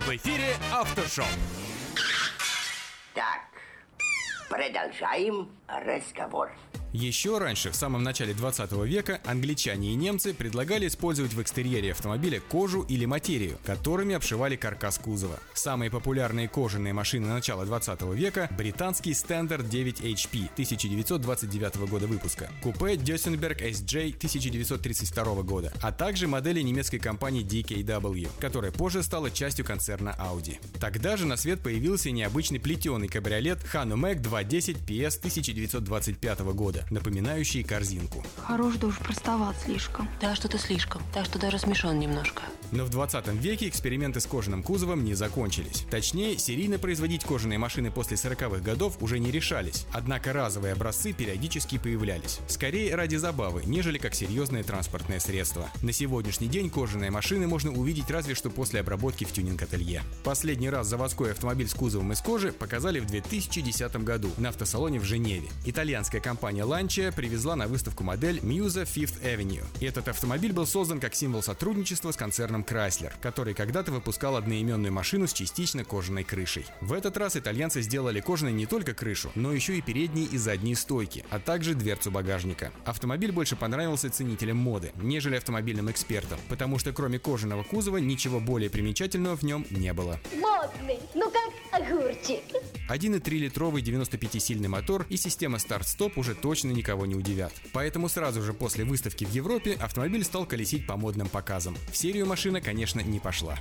[0.00, 1.26] В эфире Автошоп.
[3.14, 3.40] Так,
[4.50, 6.50] продолжаем разговор.
[6.92, 12.40] Еще раньше, в самом начале 20 века, англичане и немцы предлагали использовать в экстерьере автомобиля
[12.40, 15.38] кожу или материю, которыми обшивали каркас кузова.
[15.52, 22.94] Самые популярные кожаные машины начала 20 века– британский Standard 9 HP 1929 года выпуска, купе
[22.94, 30.16] Dössenberg SJ 1932 года, а также модели немецкой компании DKW, которая позже стала частью концерна
[30.18, 30.58] Audi.
[30.80, 38.24] Тогда же на свет появился необычный плетеный кабриолет Hanomag 210 PS 1925 года, напоминающий корзинку.
[38.36, 40.08] Хорош да уж простоват слишком.
[40.20, 41.02] Да, что-то слишком.
[41.12, 42.42] Так что даже смешон немножко.
[42.70, 45.84] Но в 20 веке эксперименты с кожаным кузовом не закончились.
[45.90, 49.86] Точнее, серийно производить кожаные машины после 40-х годов уже не решались.
[49.92, 52.40] Однако разовые образцы периодически появлялись.
[52.46, 55.68] Скорее ради забавы, нежели как серьезное транспортное средство.
[55.82, 60.02] На сегодняшний день кожаные машины можно увидеть разве что после обработки в тюнинг-ателье.
[60.24, 65.04] Последний раз заводской автомобиль с кузовом из кожи показали в 2010 году на автосалоне в
[65.04, 65.48] Женеве.
[65.64, 69.64] Итальянская компания Lancia привезла на выставку модель Musa Fifth Avenue.
[69.80, 74.92] И этот автомобиль был создан как символ сотрудничества с концерном Chrysler, который когда-то выпускал одноименную
[74.92, 76.66] машину с частично кожаной крышей.
[76.82, 80.76] В этот раз итальянцы сделали кожаной не только крышу, но еще и передние и задние
[80.76, 82.70] стойки, а также дверцу багажника.
[82.84, 88.68] Автомобиль больше понравился ценителям моды, нежели автомобильным экспертам, потому что кроме кожаного кузова ничего более
[88.68, 90.20] примечательного в нем не было.
[90.34, 92.42] Модный, ну как огурчик.
[92.88, 97.52] 1,3-литровый 95-сильный мотор и система старт-стоп уже точно никого не удивят.
[97.72, 101.76] Поэтому сразу же после выставки в Европе автомобиль стал колесить по модным показам.
[101.92, 103.56] В серию машина, конечно, не пошла.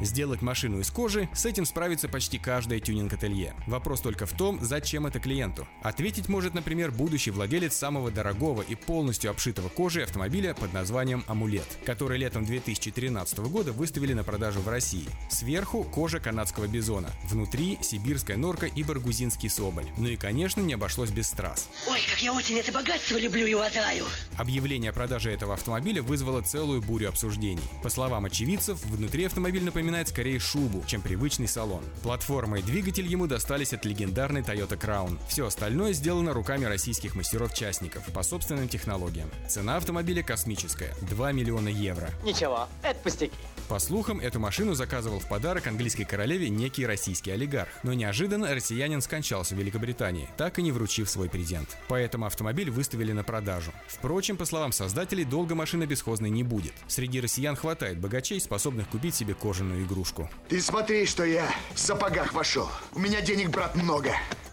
[0.00, 3.54] Сделать машину из кожи, с этим справится почти каждое тюнинг-ателье.
[3.66, 5.68] Вопрос только в том, зачем это клиенту.
[5.82, 11.78] Ответить может, например, будущий владелец самого дорогого и полностью обшитого кожей автомобиля под названием «Амулет»,
[11.84, 15.06] который летом 2013 года выставили на продажу в России.
[15.28, 19.86] Сверху кожа канадского бизона, внутри сибирская норка и баргузинский соболь.
[19.98, 21.68] Ну и, конечно, не обошлось без страз.
[21.88, 24.06] Ой, как я очень это богатство люблю и уважаю.
[24.38, 27.60] Объявление о продаже этого автомобиля вызвало целую бурю обсуждений.
[27.82, 31.84] По словам очевидцев, внутри автомобиль напоминает скорее шубу, чем привычный салон.
[32.02, 35.18] Платформа и двигатель ему достались от легендарной Toyota Crown.
[35.28, 39.30] Все остальное сделано руками российских мастеров-частников по собственным технологиям.
[39.48, 42.10] Цена автомобиля космическая– 2 миллиона евро.
[42.24, 43.32] Ничего, это пустяки.
[43.70, 47.68] По слухам, эту машину заказывал в подарок английской королеве некий российский олигарх.
[47.84, 51.76] Но неожиданно россиянин скончался в Великобритании, так и не вручив свой презент.
[51.86, 53.70] Поэтому автомобиль выставили на продажу.
[53.86, 56.72] Впрочем, по словам создателей, долго машина бесхозной не будет.
[56.88, 60.28] Среди россиян хватает богачей, способных купить себе кожаную игрушку.
[60.48, 62.68] Ты смотри, что я в сапогах вошел.
[62.92, 64.10] У меня денег, брат, много.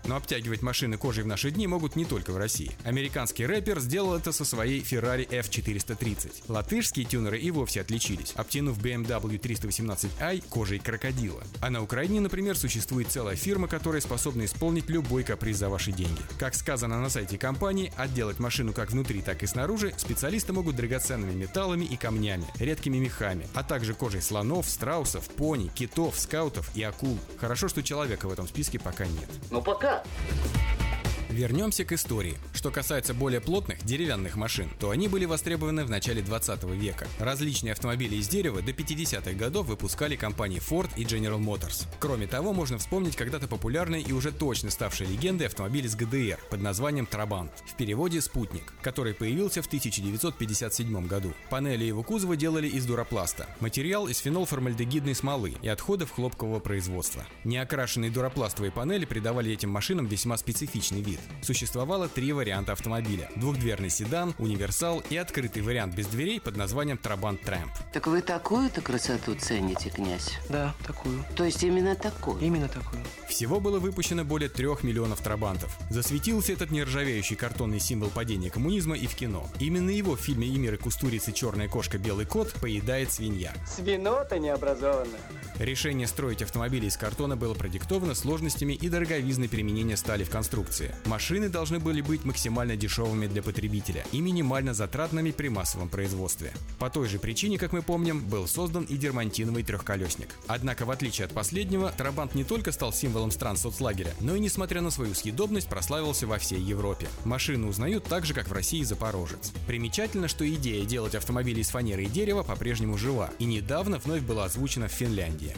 [0.08, 2.72] Но обтягивать машины кожей в наши дни могут не только в России.
[2.84, 6.46] Американский рэпер сделал это со своей Ferrari F430.
[6.48, 11.44] Латышские тюнеры и вовсе отличились, обтянув BMW 318i кожей крокодила.
[11.62, 16.22] А на Украине, например, существует целая фирма, которая способна исполнить любой каприз за ваши деньги.
[16.40, 21.34] Как сказано на сайте компании, отделать машину как внутри, так и снаружи специалисты могут драгоценными
[21.34, 27.18] металлами и камнями, редкими мехами, а также кожей слонов, страусов, пони, китов, скаутов и акул.
[27.40, 29.30] Хорошо, что человека в этом списке пока нет.
[29.52, 29.97] Ну пока.
[29.98, 31.07] スイッチ!
[31.30, 32.38] Вернемся к истории.
[32.54, 37.06] Что касается более плотных деревянных машин, то они были востребованы в начале 20 века.
[37.20, 41.86] Различные автомобили из дерева до 50-х годов выпускали компании Ford и General Motors.
[42.00, 46.62] Кроме того, можно вспомнить когда-то популярный и уже точно ставший легендой автомобиль из ГДР под
[46.62, 51.34] названием Трабант, в переводе «Спутник», который появился в 1957 году.
[51.50, 53.48] Панели его кузова делали из дуропласта.
[53.60, 57.26] Материал из фенолформальдегидной смолы и отходов хлопкового производства.
[57.44, 61.17] Неокрашенные дуропластовые панели придавали этим машинам весьма специфичный вид.
[61.18, 61.46] Вид.
[61.46, 63.30] Существовало три варианта автомобиля.
[63.36, 67.72] Двухдверный седан, универсал и открытый вариант без дверей под названием Трабант Трэмп.
[67.94, 70.38] Так вы такую-то красоту цените, князь?
[70.50, 71.24] Да, такую.
[71.36, 72.40] То есть именно такую?
[72.42, 73.02] Именно такую.
[73.28, 75.78] Всего было выпущено более трех миллионов трабантов.
[75.90, 79.48] Засветился этот нержавеющий картонный символ падения коммунизма и в кино.
[79.60, 81.32] Именно его в фильме «Эмир и Кустурицы.
[81.32, 81.98] Черная кошка.
[81.98, 83.54] Белый кот» поедает свинья.
[83.68, 85.20] Свинота необразованная.
[85.60, 90.94] Решение строить автомобили из картона было продиктовано сложностями и дороговизной применения стали в конструкции.
[91.08, 96.52] Машины должны были быть максимально дешевыми для потребителя и минимально затратными при массовом производстве.
[96.80, 100.36] По той же причине, как мы помним, был создан и дермантиновый трехколесник.
[100.48, 104.82] Однако, в отличие от последнего, Трабант не только стал символом стран соцлагеря, но и, несмотря
[104.82, 107.08] на свою съедобность, прославился во всей Европе.
[107.24, 109.54] Машину узнают так же, как в России Запорожец.
[109.66, 114.44] Примечательно, что идея делать автомобили из фанеры и дерева по-прежнему жива, и недавно вновь была
[114.46, 115.56] озвучена в Финляндии.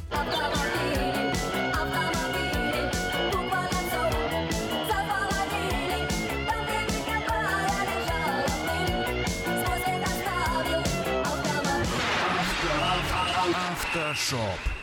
[13.90, 14.79] Автошоп.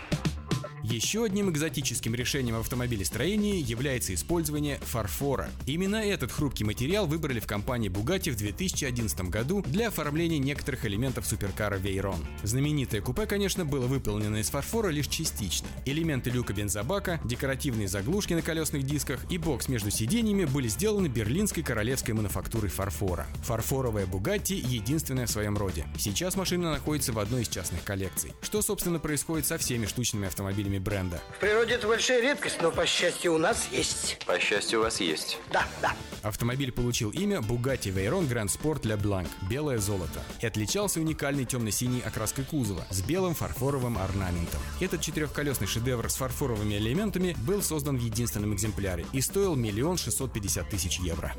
[0.89, 5.51] Еще одним экзотическим решением в автомобилестроении является использование фарфора.
[5.67, 11.27] Именно этот хрупкий материал выбрали в компании Bugatti в 2011 году для оформления некоторых элементов
[11.27, 12.25] суперкара Veyron.
[12.45, 15.67] Знаменитое купе, конечно, было выполнено из фарфора лишь частично.
[15.87, 21.65] Элементы люка бензобака, декоративные заглушки на колесных дисках и бокс между сиденьями были сделаны берлинской
[21.65, 23.27] королевской мануфактурой фарфора.
[23.43, 25.85] Фарфоровая Bugatti единственная в своем роде.
[25.99, 28.31] Сейчас машина находится в одной из частных коллекций.
[28.41, 31.21] Что, собственно, происходит со всеми штучными автомобилями бренда.
[31.37, 34.19] В природе это большая редкость, но, по счастью, у нас есть.
[34.27, 35.39] По счастью, у вас есть.
[35.53, 35.95] Да, да.
[36.23, 42.01] Автомобиль получил имя Bugatti Veyron Grand Sport Le Blanc– белое золото и отличался уникальной темно-синей
[42.01, 44.61] окраской кузова с белым фарфоровым орнаментом.
[44.81, 50.33] Этот четырехколесный шедевр с фарфоровыми элементами был создан в единственном экземпляре и стоил миллион шестьсот
[50.33, 51.35] пятьдесят тысяч евро.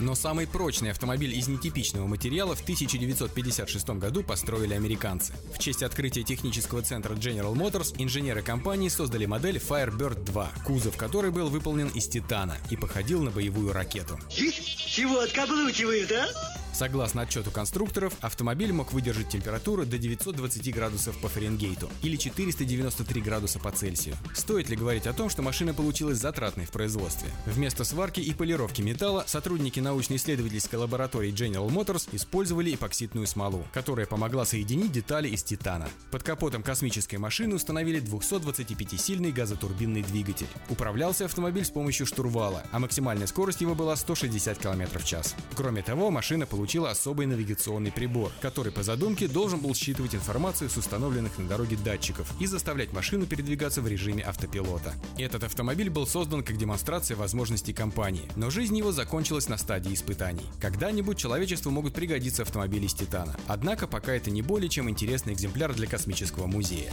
[0.00, 5.32] Но самый прочный автомобиль из нетипичного материала в 1956 году построили американцы.
[5.54, 11.32] В честь открытия технического центра General Motors инженеры компании создали модель Firebird 2, кузов которой
[11.32, 14.16] был выполнен из титана и походил на боевую ракету.
[14.30, 16.28] Чего откаблучивают, а?
[16.72, 23.58] Согласно отчету конструкторов, автомобиль мог выдержать температуру до 920 градусов по Фаренгейту или 493 градуса
[23.58, 24.16] по Цельсию.
[24.34, 27.28] Стоит ли говорить о том, что машина получилась затратной в производстве?
[27.46, 34.46] Вместо сварки и полировки металла сотрудники научно-исследовательской лаборатории General Motors использовали эпоксидную смолу, которая помогла
[34.46, 35.88] соединить детали из титана.
[36.10, 40.46] Под капотом космической машины установили 225-сильный газотурбинный двигатель.
[40.68, 45.34] Управлялся автомобиль с помощью штурвала, а максимальная скорость его была 160 км в час.
[45.54, 50.76] Кроме того, машина получила особый навигационный прибор, который по задумке должен был считывать информацию с
[50.76, 54.94] установленных на дороге датчиков и заставлять машину передвигаться в режиме автопилота.
[55.16, 60.46] Этот автомобиль был создан как демонстрация возможностей компании, но жизнь его закончилась на стадии испытаний.
[60.60, 63.36] Когда-нибудь человечеству могут пригодиться автомобили из титана.
[63.46, 66.92] Однако пока это не более чем интересный экземпляр для космического музея.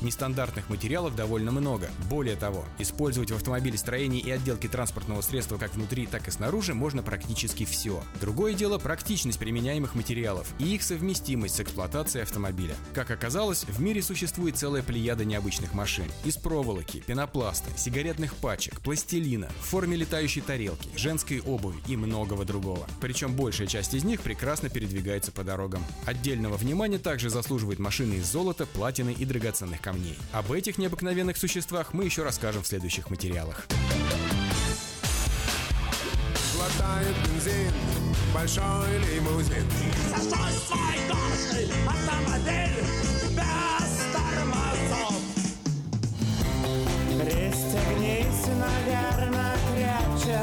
[0.00, 1.90] Нестандартных материалов довольно много.
[2.08, 7.02] Более того, использовать в автомобилестроении и отделке транспортного средства как внутри, так и снаружи можно
[7.02, 8.02] практически все.
[8.20, 12.74] Другое дело практичность применяемых материалов и их совместимость с эксплуатацией автомобиля.
[12.94, 16.06] Как оказалось, в мире существует целая плеяда необычных машин.
[16.24, 22.86] Из проволоки, пенопласта, сигаретных пачек, пластилина, в форме летающей тарелки, женской обуви и многого другого.
[23.00, 25.84] Причем большая часть из них прекрасно передвигается по дорогам.
[26.06, 29.89] Отдельного внимания также заслуживают машины из золота, платины и драгоценных камней.
[30.32, 33.66] Об этих необыкновенных существах мы еще расскажем в следующих материалах.
[36.54, 37.72] Глотает бензин
[38.32, 39.66] большой лимузин.
[40.08, 42.84] Застой свой гордый автомобиль
[43.30, 45.14] без тормозов.
[47.18, 50.40] Пристегнись, наверное, крепче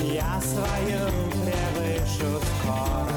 [0.00, 3.13] Я свою превышу скорость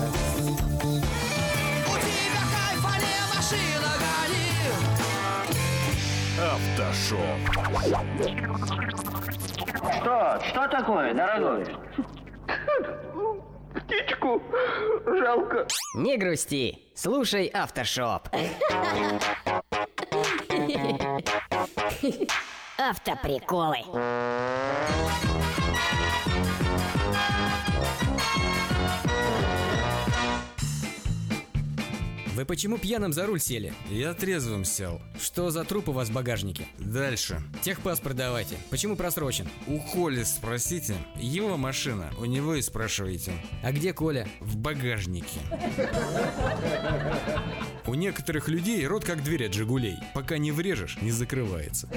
[6.58, 7.20] Автошоп.
[10.01, 10.41] Что?
[10.43, 11.66] Что такое, дорогой?
[13.76, 14.41] Птичку
[15.05, 15.68] жалко.
[15.95, 18.30] Не грусти, слушай Автошоп.
[22.80, 23.84] Автоприколы.
[32.38, 33.74] Вы почему пьяным за руль сели?
[33.90, 35.02] Я трезвым сел.
[35.20, 36.68] Что за труп у вас в багажнике?
[36.78, 37.42] Дальше.
[37.64, 38.58] Техпаспорт давайте.
[38.70, 39.50] Почему просрочен?
[39.66, 40.98] У Коли спросите.
[41.16, 42.12] Его машина.
[42.20, 43.32] У него и спрашивайте.
[43.64, 44.28] А где Коля?
[44.40, 45.40] В багажнике.
[47.88, 49.98] У некоторых людей рот как дверь от «Жигулей».
[50.14, 51.90] Пока не врежешь, не закрывается.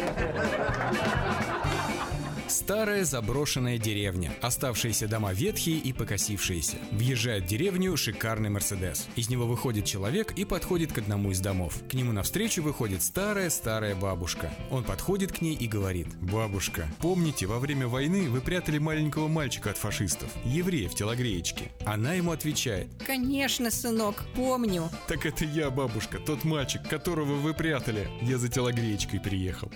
[2.51, 4.33] Старая заброшенная деревня.
[4.43, 6.79] Оставшиеся дома ветхие и покосившиеся.
[6.91, 9.07] Въезжает в деревню шикарный Мерседес.
[9.15, 11.81] Из него выходит человек и подходит к одному из домов.
[11.89, 14.51] К нему навстречу выходит старая-старая бабушка.
[14.69, 16.09] Он подходит к ней и говорит.
[16.21, 21.71] Бабушка, помните, во время войны вы прятали маленького мальчика от фашистов, еврея в телогреечке?
[21.87, 22.89] Она ему отвечает.
[23.07, 24.91] Конечно, сынок, помню.
[25.07, 28.09] Так это я, бабушка, тот мальчик, которого вы прятали.
[28.23, 29.71] Я за телогреечкой приехал.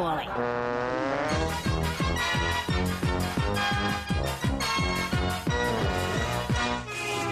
[0.00, 0.60] Автоприколы.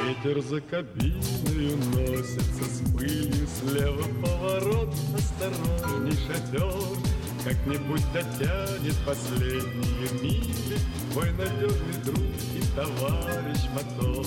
[0.04, 6.98] Ветер за кабиною носится с пылью Слева поворот, осторожней шофер
[7.44, 10.78] Как-нибудь дотянет последние мили
[11.12, 12.18] Твой надежный друг
[12.54, 14.26] и товарищ мотор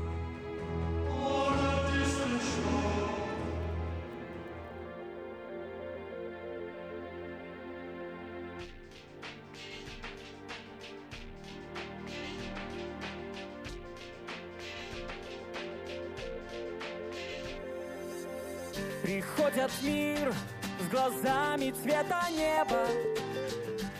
[19.01, 20.33] Приходят в мир
[20.79, 22.85] с глазами цвета неба.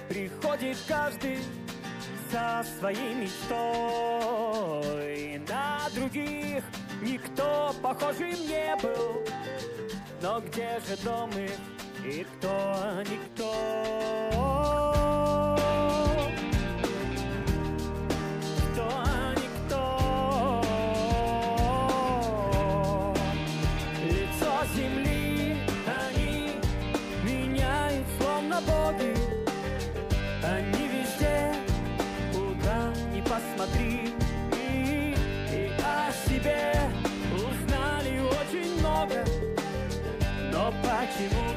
[0.08, 1.40] Приходит каждый
[2.32, 3.52] со своей мечтой.
[5.50, 6.64] На других
[7.02, 9.24] никто похожим не был.
[10.22, 11.32] Но где же дом
[12.06, 13.51] и кто никто?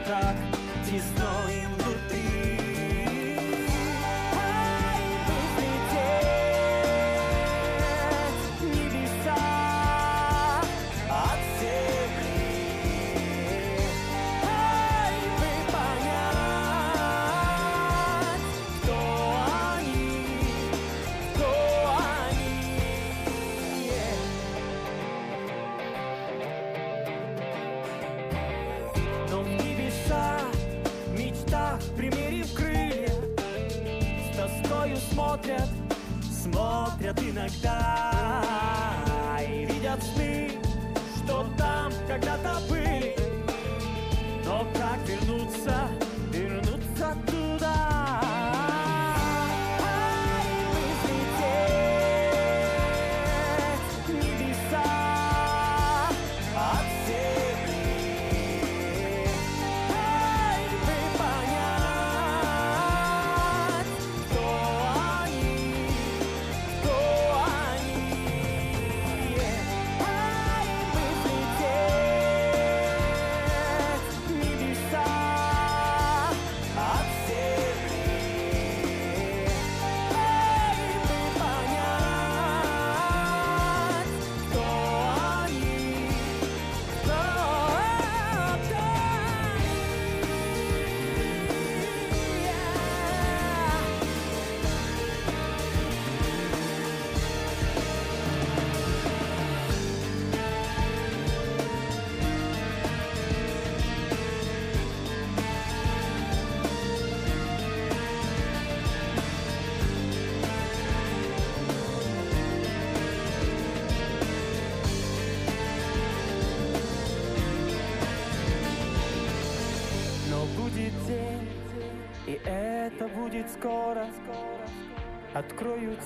[0.05, 0.44] Почему
[37.35, 37.94] иногда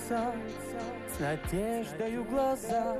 [0.09, 0.81] Откроются
[1.15, 2.97] с надеждою глаза.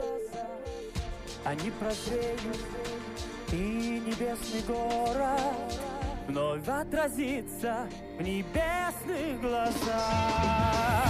[1.43, 2.59] Они прозреют,
[3.51, 5.81] и небесный город
[6.27, 7.87] вновь отразится
[8.19, 11.08] в небесных глазах.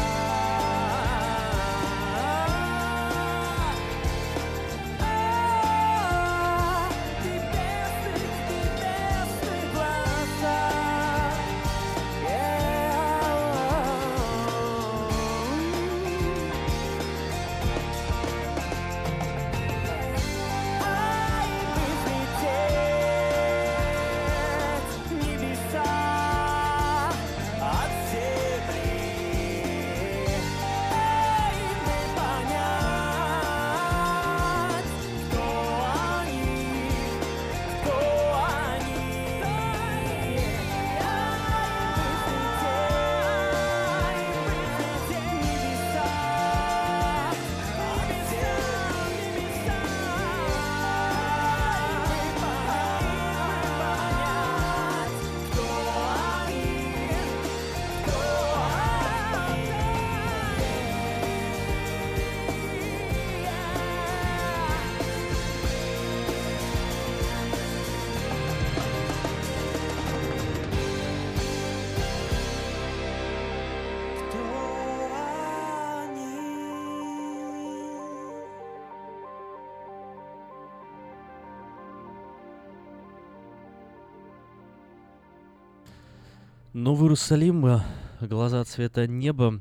[86.78, 87.80] Новый Иерусалим, э,
[88.20, 89.60] глаза цвета неба.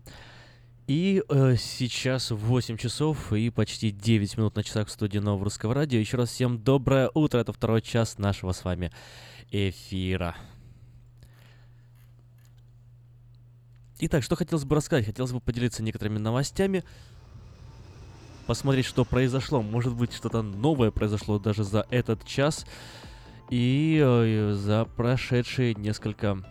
[0.85, 5.73] И э, сейчас 8 часов и почти 9 минут на часах в студии Нового Русского
[5.73, 5.97] Радио.
[5.97, 7.39] Еще раз всем доброе утро.
[7.39, 8.91] Это второй час нашего с вами
[9.49, 10.35] эфира.
[13.99, 15.07] Итак, что хотелось бы рассказать?
[15.07, 16.83] Хотелось бы поделиться некоторыми новостями.
[18.45, 19.63] Посмотреть, что произошло.
[19.63, 22.67] Может быть, что-то новое произошло даже за этот час.
[23.49, 26.43] И э, за прошедшие несколько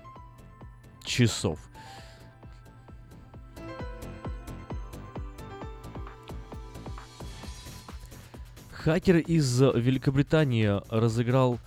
[1.06, 1.58] часов.
[8.72, 11.58] Хакер из Великобритании разыграл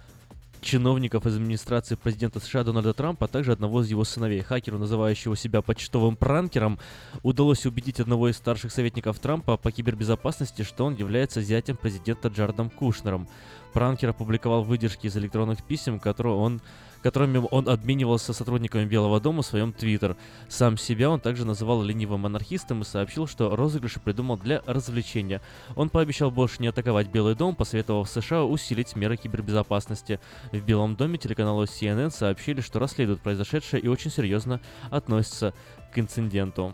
[0.61, 4.41] чиновников из администрации президента США Дональда Трампа, а также одного из его сыновей.
[4.41, 6.79] Хакеру, называющего себя почтовым пранкером,
[7.23, 12.69] удалось убедить одного из старших советников Трампа по кибербезопасности, что он является зятем президента Джардом
[12.69, 13.27] Кушнером.
[13.73, 16.61] Пранкер опубликовал выдержки из электронных писем, которые он
[17.01, 20.17] которыми он обменивался с сотрудниками Белого дома в своем твиттер.
[20.47, 25.41] Сам себя он также называл ленивым анархистом и сообщил, что розыгрыш придумал для развлечения.
[25.75, 30.19] Он пообещал больше не атаковать Белый дом, посоветовав США усилить меры кибербезопасности.
[30.51, 34.59] В Белом доме телеканалу CNN сообщили, что расследуют произошедшее и очень серьезно
[34.89, 35.53] относятся
[35.93, 36.73] к инциденту.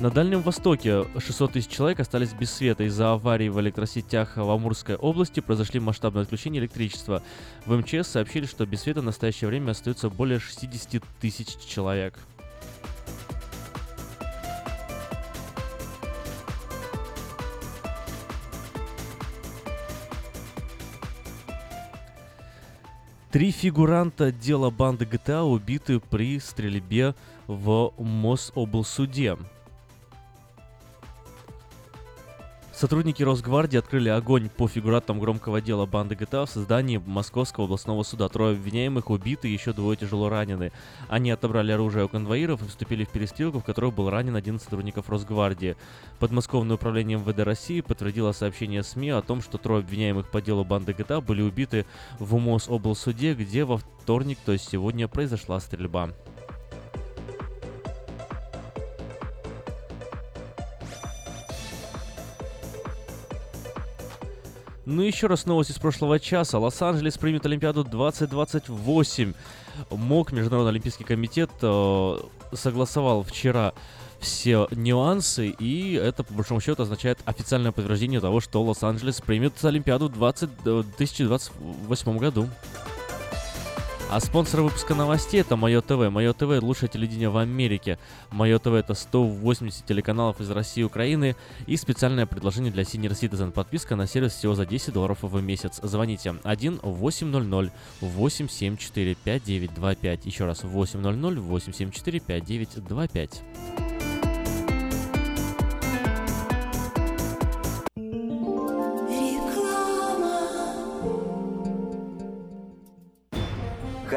[0.00, 4.96] На Дальнем Востоке 600 тысяч человек остались без света из-за аварии в электросетях в Амурской
[4.96, 5.40] области.
[5.40, 7.22] Произошли масштабные отключения электричества.
[7.66, 12.18] В МЧС сообщили, что без света в настоящее время остается более 60 тысяч человек.
[23.30, 27.14] Три фигуранта дела банды GTA убиты при стрельбе
[27.46, 29.36] в Мособлсуде.
[32.80, 38.26] Сотрудники Росгвардии открыли огонь по фигурантам громкого дела банды ГТА в создании Московского областного суда.
[38.30, 40.72] Трое обвиняемых убиты, еще двое тяжело ранены.
[41.10, 44.62] Они отобрали оружие у конвоиров и вступили в перестрелку, в которой был ранен один из
[44.62, 45.76] сотрудников Росгвардии.
[46.20, 50.94] Подмосковное управление МВД России подтвердило сообщение СМИ о том, что трое обвиняемых по делу банды
[50.94, 51.84] ГТА были убиты
[52.18, 56.12] в Мособлсуде, где во вторник, то есть сегодня, произошла стрельба.
[64.90, 66.58] Ну еще раз новость из прошлого часа.
[66.58, 69.34] Лос-Анджелес примет Олимпиаду 2028.
[69.88, 72.16] МОК, Международный Олимпийский комитет, э,
[72.54, 73.72] согласовал вчера
[74.18, 80.08] все нюансы, и это, по большому счету, означает официальное подтверждение того, что Лос-Анджелес примет Олимпиаду
[80.08, 82.48] в 20, 2028 году.
[84.12, 86.10] А спонсор выпуска новостей это Мое ТВ.
[86.10, 87.96] Мое ТВ лучшее телевидение в Америке.
[88.32, 91.36] Мое ТВ это 180 телеканалов из России и Украины
[91.68, 93.52] и специальное предложение для Senior Citizen.
[93.52, 95.78] Подписка на сервис всего за 10 долларов в месяц.
[95.80, 97.70] Звоните 1 800
[98.00, 100.26] 874 5925.
[100.26, 103.42] Еще раз 800 874 5925.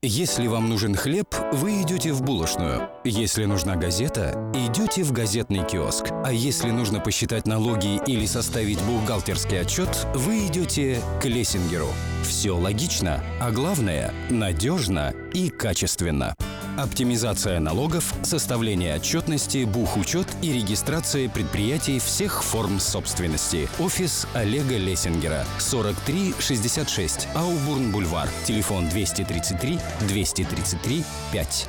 [0.00, 2.88] Если вам нужен хлеб, вы идете в булочную.
[3.10, 6.08] Если нужна газета, идете в газетный киоск.
[6.26, 11.88] А если нужно посчитать налоги или составить бухгалтерский отчет, вы идете к Лессингеру.
[12.22, 16.34] Все логично, а главное– надежно и качественно.
[16.76, 23.70] Оптимизация налогов, составление отчетности, бухучет и регистрация предприятий всех форм собственности.
[23.78, 25.46] Офис Олега Лессингера.
[25.58, 28.28] 4366 Аубурн-Бульвар.
[28.44, 29.78] Телефон 233
[30.08, 31.68] 233 5.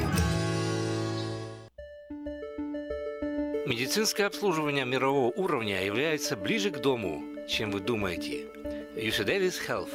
[3.63, 8.47] Медицинское обслуживание мирового уровня является ближе к дому, чем вы думаете.
[8.95, 9.91] UC Davis Health.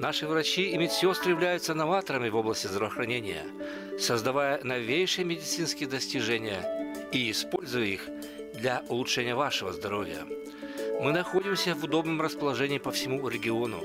[0.00, 3.44] Наши врачи и медсестры являются новаторами в области здравоохранения,
[4.00, 8.08] создавая новейшие медицинские достижения и используя их
[8.54, 10.26] для улучшения вашего здоровья.
[11.00, 13.84] Мы находимся в удобном расположении по всему региону.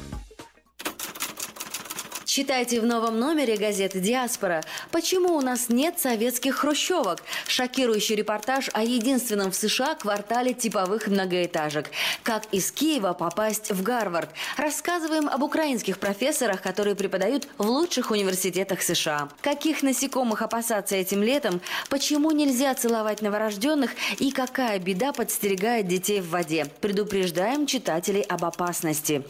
[2.33, 8.83] Читайте в новом номере газеты «Диаспора» «Почему у нас нет советских хрущевок?» Шокирующий репортаж о
[8.83, 11.91] единственном в США квартале типовых многоэтажек.
[12.23, 14.29] Как из Киева попасть в Гарвард.
[14.55, 19.27] Рассказываем об украинских профессорах, которые преподают в лучших университетах США.
[19.41, 21.59] Каких насекомых опасаться этим летом?
[21.89, 23.91] Почему нельзя целовать новорожденных?
[24.19, 26.67] И какая беда подстерегает детей в воде?
[26.79, 29.25] Предупреждаем читателей об опасности.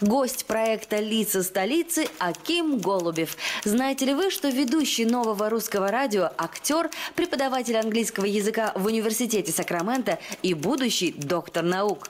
[0.00, 2.08] Гость проекта «Лица столицы»
[2.46, 3.36] Аким Голубев.
[3.64, 10.20] Знаете ли вы, что ведущий нового русского радио, актер, преподаватель английского языка в университете Сакрамента
[10.44, 12.08] и будущий доктор наук?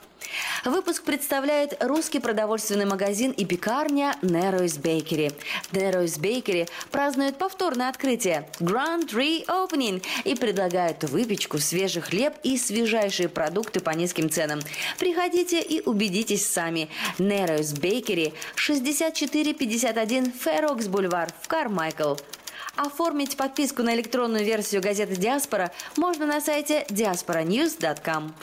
[0.65, 5.33] Выпуск представляет русский продовольственный магазин и пекарня Narrows Bakery.
[5.71, 13.79] Narrows Bakery празднует повторное открытие Grand Reopening и предлагают выпечку, свежий хлеб и свежайшие продукты
[13.79, 14.59] по низким ценам.
[14.99, 16.89] Приходите и убедитесь сами.
[17.17, 22.15] Narrows Bakery 6451 Ферокс Бульвар в Кармайкл.
[22.75, 28.33] Оформить подписку на электронную версию газеты «Диаспора» можно на сайте diasporanews.com.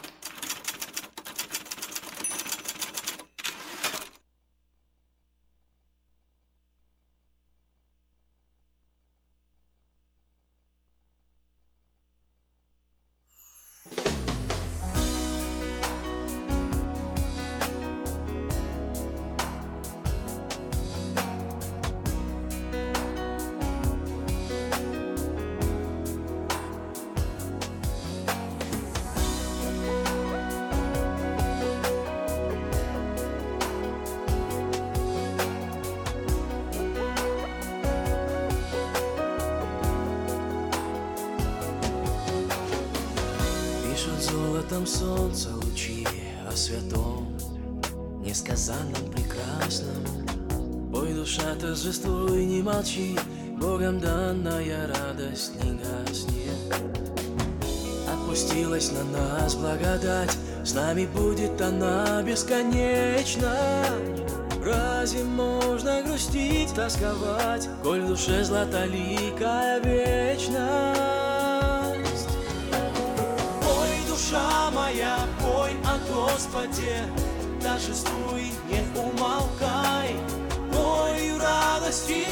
[61.75, 63.53] она бесконечно.
[64.65, 70.55] Разве можно грустить, тосковать, Коль в душе златоликая вечность?
[73.63, 77.03] Ой, душа моя, пой о Господе,
[77.63, 80.17] торжествуй, не умолкай.
[80.73, 82.25] Пой радости,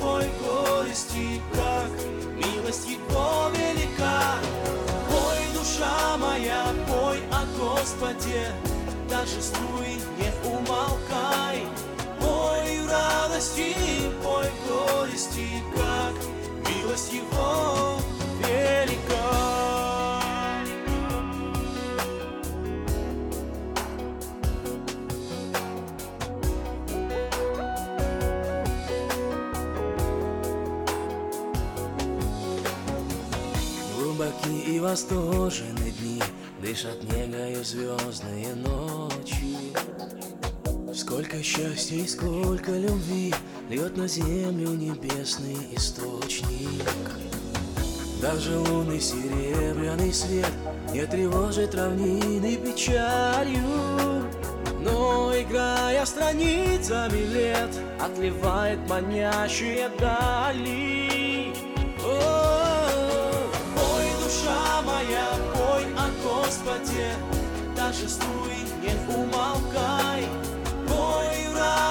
[0.00, 1.90] пой горести, как
[2.36, 4.36] милость Его велика.
[5.08, 8.46] Пой, душа моя, пой о Господе,
[9.30, 11.66] торжествуй, не умолкай.
[12.18, 13.74] Пой радости,
[14.22, 16.14] пой горести, как
[16.68, 18.00] милость Его
[18.40, 19.40] велика.
[33.96, 36.22] Глубоки и восторженные дни
[36.60, 38.99] Дышат негою звездные ночи
[41.10, 43.34] Сколько счастья и сколько любви
[43.68, 46.88] Льет на землю небесный источник.
[48.22, 50.52] Даже лунный серебряный свет
[50.92, 53.60] Не тревожит равнины печалью.
[54.82, 61.52] Но играя страницами лет Отливает манящие дали.
[62.04, 63.32] О,
[63.74, 67.14] Пой, душа моя, пой о Господе,
[67.74, 69.99] торжествуй, не умолкай.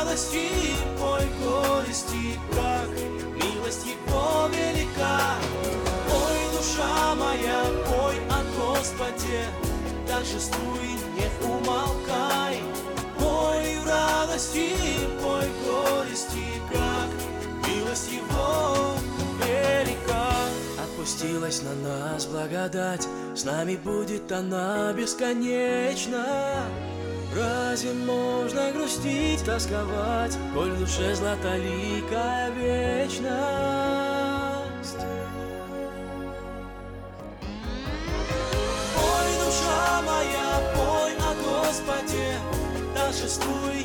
[0.09, 0.49] Радости,
[0.97, 2.89] пой горести, как
[3.35, 5.35] милость Его велика.
[6.09, 9.45] Пой, душа моя, пой о Господе,
[10.07, 12.57] торжествуй, не умолкай.
[13.19, 14.71] Пой радости,
[15.21, 18.95] пой горести, как милость Его
[20.95, 26.65] спустилась на нас благодать, С нами будет она бесконечно.
[27.35, 33.29] Разве можно грустить, тосковать, Коль в душе златоликая вечность?
[38.95, 42.39] Пой, душа моя, пой о Господе,
[42.95, 43.78] Торжествуй,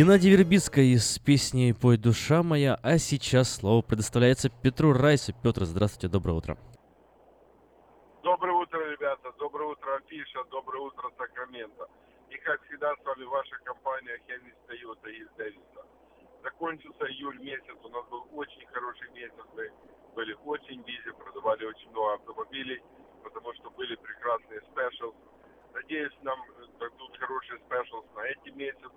[0.00, 5.34] Геннадий Вербицкий с песней «Пой, душа моя», а сейчас слово предоставляется Петру Райсу.
[5.42, 6.56] Петр, здравствуйте, доброе утро.
[8.22, 9.30] Доброе утро, ребята.
[9.38, 10.42] Доброе утро, Афиша.
[10.50, 11.86] Доброе утро, Сакраменто.
[12.30, 15.84] И, как всегда, с вами ваша компания Хенрис Тойота из Дэвиса.
[16.42, 17.76] Закончился июль месяц.
[17.84, 19.44] У нас был очень хороший месяц.
[19.54, 19.70] Мы
[20.14, 22.80] были очень бизи, продавали очень много автомобилей,
[23.22, 25.12] потому что были прекрасные спешл.
[25.74, 26.40] Надеюсь, нам
[26.78, 28.88] дадут хорошие спешл на эти месяц.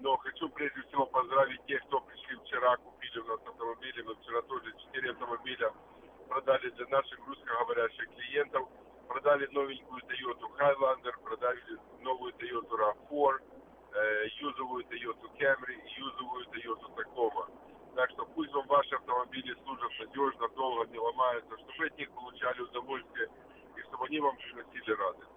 [0.00, 4.02] Но хочу прежде всего поздравить тех, кто пришли вчера, купили у нас автомобили.
[4.02, 5.72] Мы вчера тоже 4 автомобиля
[6.28, 8.68] продали для наших русскоговорящих клиентов.
[9.08, 11.62] Продали новенькую Toyota Highlander, продали
[12.00, 13.38] новую Toyota RAV4,
[13.94, 17.48] э, юзовую Toyota Camry и юзовую Toyota Tacoma.
[17.96, 22.60] Так что пусть вам ваши автомобили служат надежно, долго, не ломаются, чтобы от них получали
[22.60, 23.28] удовольствие
[23.76, 25.32] и чтобы они вам приносили радость.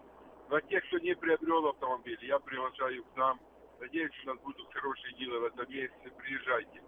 [0.50, 3.40] А тех, кто не приобрел автомобиль, я приглашаю к нам.
[3.82, 6.12] Надеюсь, у нас будут хорошие дела в этом месяце.
[6.20, 6.84] Приезжайте.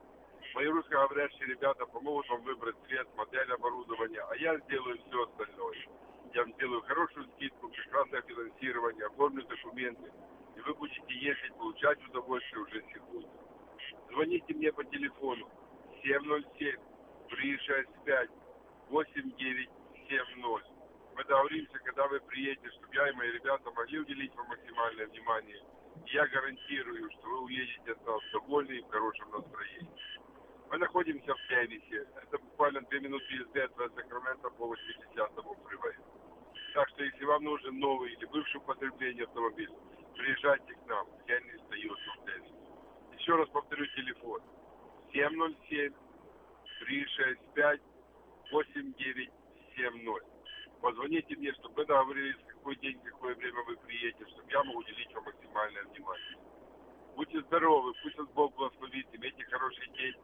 [0.53, 5.77] Мои русскоговорящие ребята помогут вам выбрать цвет, модель оборудования, а я сделаю все остальное.
[6.35, 10.11] Я вам сделаю хорошую скидку, прекрасное финансирование, оформлю документы,
[10.55, 13.31] и вы будете ездить, получать удовольствие уже сегодня.
[14.11, 15.49] Звоните мне по телефону
[16.03, 16.77] 707
[17.29, 18.29] 365
[18.89, 20.67] 8970.
[21.15, 25.59] Мы договоримся, когда вы приедете, чтобы я и мои ребята могли уделить вам максимальное внимание.
[26.07, 29.89] Я гарантирую, что вы уедете от нас довольны и в хорошем настроении.
[30.69, 32.07] Мы находимся в Теннисе.
[32.21, 36.03] Это буквально две минуты езды от Сакрамента по 80-му фривею.
[36.73, 39.69] Так что, если вам нужен новый или бывший употребление автомобиль,
[40.15, 41.07] приезжайте к нам.
[41.27, 42.55] Я не стою в Теннисе.
[43.17, 44.41] Еще раз повторю телефон.
[45.11, 45.93] 707
[46.79, 47.81] 365
[48.51, 50.33] 8970.
[50.81, 55.13] Позвоните мне, чтобы мы договорились, какой день, какое время вы приедете, чтобы я мог уделить
[55.13, 56.37] вам максимальное внимание.
[57.17, 60.15] Будьте здоровы, пусть вас Бог благословит, имейте хороший день,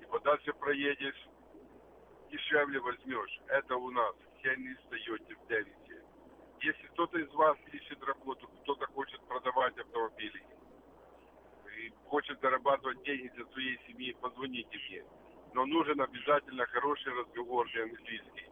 [0.00, 1.26] и подальше проедешь,
[2.30, 3.40] дешевле возьмешь.
[3.48, 6.04] Это у нас, все не встаете в Дэвисе.
[6.60, 10.40] Если кто-то из вас ищет работу, кто-то хочет продавать автомобили,
[11.76, 15.04] и хочет зарабатывать деньги для своей семьи, позвоните мне.
[15.52, 18.48] Но нужен обязательно хороший разговор для английский.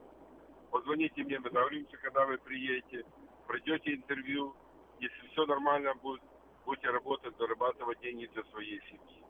[0.73, 3.05] Позвоните мне, мы договоримся, когда вы приедете,
[3.47, 4.55] пройдете интервью.
[5.01, 6.23] Если все нормально будет,
[6.65, 9.23] будете работать, зарабатывать деньги для своей семьи.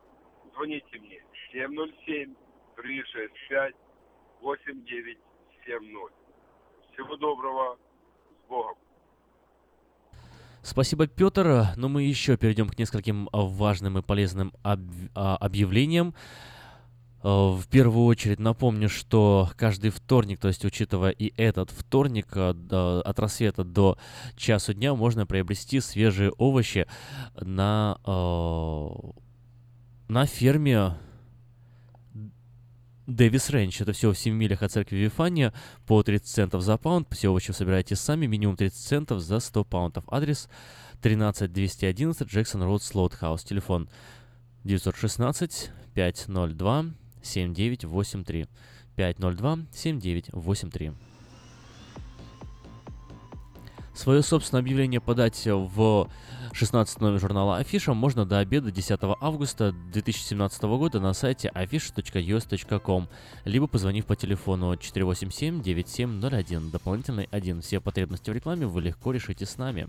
[0.54, 1.22] Звоните мне
[1.52, 2.34] 707
[2.76, 3.74] 365
[4.40, 6.12] 8970.
[6.92, 7.78] Всего доброго,
[8.44, 8.76] с Богом.
[10.62, 11.66] Спасибо, Петр.
[11.76, 14.76] Но мы еще перейдем к нескольким важным и полезным а,
[15.36, 16.14] объявлениям.
[17.28, 23.00] А, В первую очередь напомню, что каждый вторник, то есть учитывая и этот вторник, до-
[23.00, 23.98] от рассвета до
[24.36, 26.86] часу дня можно приобрести свежие овощи
[27.40, 29.10] на, а,
[30.06, 30.92] на ферме
[33.08, 33.80] Дэвис Рэнч.
[33.80, 35.52] Это все в 7 милях от церкви Вифания
[35.88, 37.08] по 30 центов за паунд.
[37.10, 40.04] Все овощи собираете сами, минимум 30 центов за 100 паундов.
[40.12, 40.48] Адрес
[41.02, 43.42] 13211 Джексон Роуд Слоутхаус.
[43.42, 43.88] Телефон
[44.62, 46.84] 916 502
[47.26, 48.46] 7983.
[48.96, 50.92] 502 7983.
[53.94, 56.10] Свое собственное объявление подать в
[56.52, 63.08] 16 номер журнала Афиша можно до обеда 10 августа 2017 года на сайте afisha.us.com,
[63.46, 67.62] либо позвонив по телефону 487-9701, дополнительный 1.
[67.62, 69.88] Все потребности в рекламе вы легко решите с нами.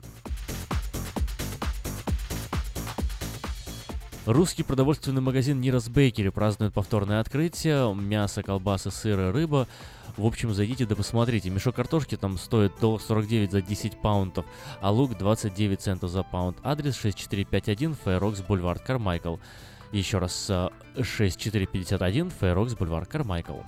[4.28, 7.96] Русский продовольственный магазин Нирос Бейкери празднует повторное открытие.
[7.96, 9.70] Мясо, колбасы, сыр и рыба.
[10.18, 11.50] В общем, зайдите да посмотрите.
[11.50, 14.46] Мешок картошки там стоит доллар 49 за 10 паунтов,
[14.82, 16.58] а лук 29 центов за паунд.
[16.62, 19.38] Адрес 6451 Фейрокс Бульвар Кармайкл.
[19.94, 20.72] Еще раз, э,
[21.02, 23.60] 6451 Фейрокс Бульвар Кармайкл.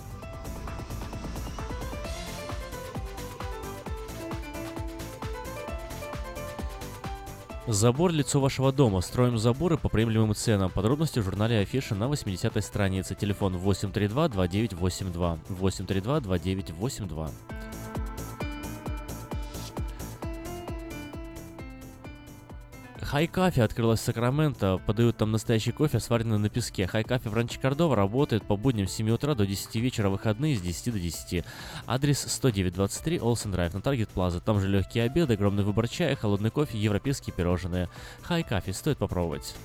[7.71, 8.99] Забор– лицо вашего дома.
[9.01, 10.71] Строим заборы по приемлемым ценам.
[10.71, 13.13] Подробности в журнале Афиша на 80-й странице.
[13.13, 15.37] Телефон 832-2982.
[15.49, 17.29] 832-2982.
[23.09, 26.85] Хай Кафе открылась в Сакраменто, подают там настоящий кофе, сваренный на песке.
[26.85, 30.55] Хай Кафе в Ранче Кордова работает по будням с 7 утра до 10 вечера, выходные
[30.55, 31.43] с 10 до 10.
[31.87, 34.39] Адрес 10923 Олсен Драйв на Таргет Плаза.
[34.39, 37.89] Там же легкие обеды, огромный выбор чая, холодный кофе, европейские пирожные.
[38.21, 39.55] Хай Кафе, стоит попробовать.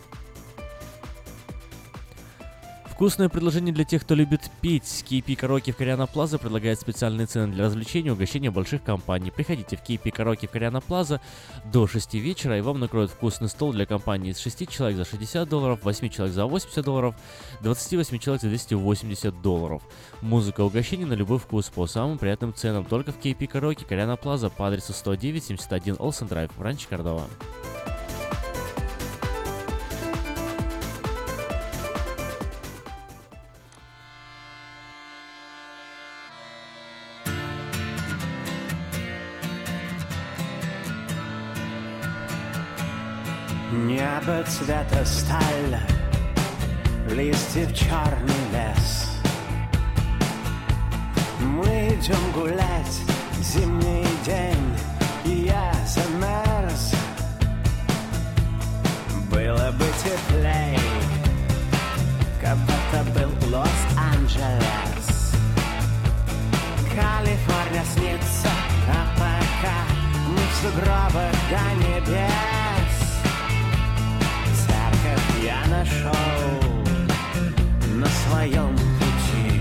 [2.95, 5.05] Вкусное предложение для тех, кто любит петь.
[5.11, 9.33] KP Караоке в Кориана Плаза предлагает специальные цены для развлечения и угощения больших компаний.
[9.33, 11.21] Приходите в KP Караоке в Кориана Плаза
[11.73, 15.49] до 6 вечера, и вам накроют вкусный стол для компании из 6 человек за 60
[15.49, 17.17] долларов, 8 человек за 80 долларов,
[17.63, 19.83] 28 человек за 280 долларов.
[20.21, 24.51] Музыка угощений на любой вкус по самым приятным ценам только в KP Караоке Кориана Плаза
[24.51, 27.27] по адресу 10971 Олсен Драйв в Ранче Кордова.
[43.85, 45.79] Небо цвета сталь,
[47.11, 49.11] листьев черный лес.
[51.41, 53.01] Мы идем гулять,
[53.43, 54.75] зимний день,
[55.27, 56.95] и я замерз.
[59.31, 60.79] Было бы теплей,
[62.41, 65.35] как будто был Лос-Анджелес.
[66.89, 68.49] Калифорния снится,
[68.89, 69.77] а пока
[70.27, 72.54] мы в сугробах до небес.
[75.45, 76.11] Я нашел
[77.97, 79.61] на своем пути.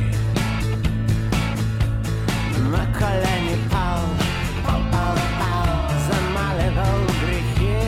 [2.72, 4.00] На колени пал,
[4.66, 5.68] пал, пал, пал,
[6.08, 7.84] замаливал грехи.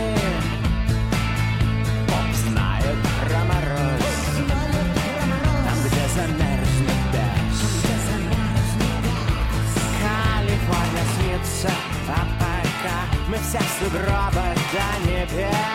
[2.05, 4.03] Поп знает про мороз,
[5.63, 7.75] там, где замерзнет дождь.
[10.01, 11.71] Калифорния снится,
[12.09, 12.97] а пока
[13.29, 15.74] мы все в сугробах до небес.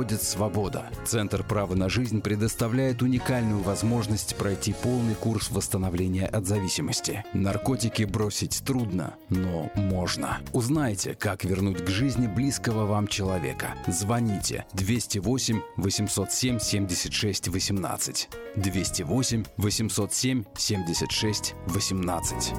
[0.09, 0.89] свобода.
[1.05, 7.23] Центр права на жизнь предоставляет уникальную возможность пройти полный курс восстановления от зависимости.
[7.33, 10.39] Наркотики бросить трудно, но можно.
[10.53, 13.75] Узнайте, как вернуть к жизни близкого вам человека.
[13.87, 18.29] Звоните 208 807 76 18.
[18.55, 22.53] 208 807 76 18.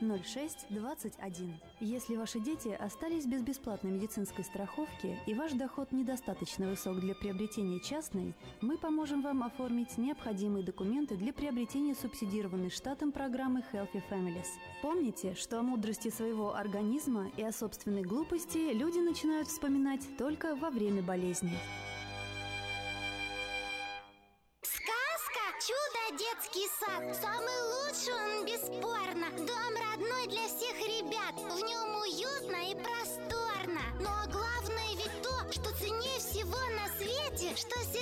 [0.00, 1.60] 09 06 21.
[1.80, 7.80] Если ваши дети остались без бесплатной медицинской страховки и ваш доход недостаточно высок для приобретения
[7.80, 14.48] частной, мы поможем вам оформить необходимые документы для приобретения субсидированной штатом программы Healthy Families.
[14.82, 20.70] Помните, что о мудрости своего организма и о собственной глупости люди начинают вспоминать только во
[20.70, 21.58] время болезни.
[25.60, 27.39] Чудо детский сад.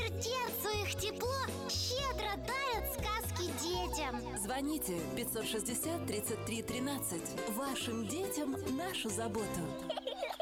[0.08, 1.34] Что сердцу их тепло
[1.68, 4.38] щедро дарят сказки детям.
[4.38, 7.22] Звоните 560 33 13.
[7.50, 9.46] Вашим детям нашу заботу.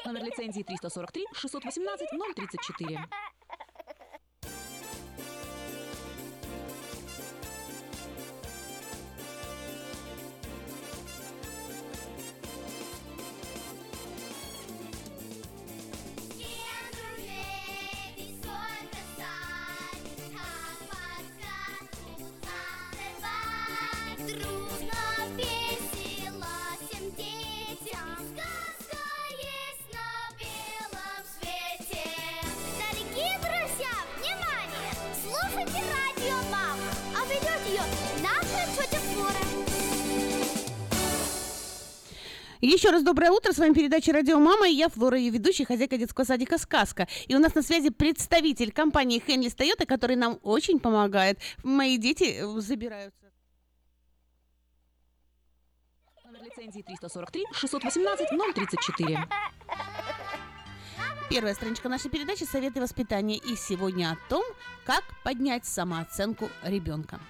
[0.05, 3.09] Номер лицензии 343 618 034.
[42.77, 43.55] Еще раз доброе утро.
[43.55, 47.09] С вами передача «Радио Мама» и я, Флора, ее ведущая, хозяйка детского садика «Сказка».
[47.27, 51.39] И у нас на связи представитель компании «Хенли Тойота», который нам очень помогает.
[51.65, 53.33] Мои дети э, забираются.
[56.27, 59.27] Номер лицензии 343 618 034.
[61.31, 63.39] Первая страничка нашей передачи «Советы воспитания».
[63.39, 64.45] И сегодня о том,
[64.85, 67.21] как поднять самооценку ребенка.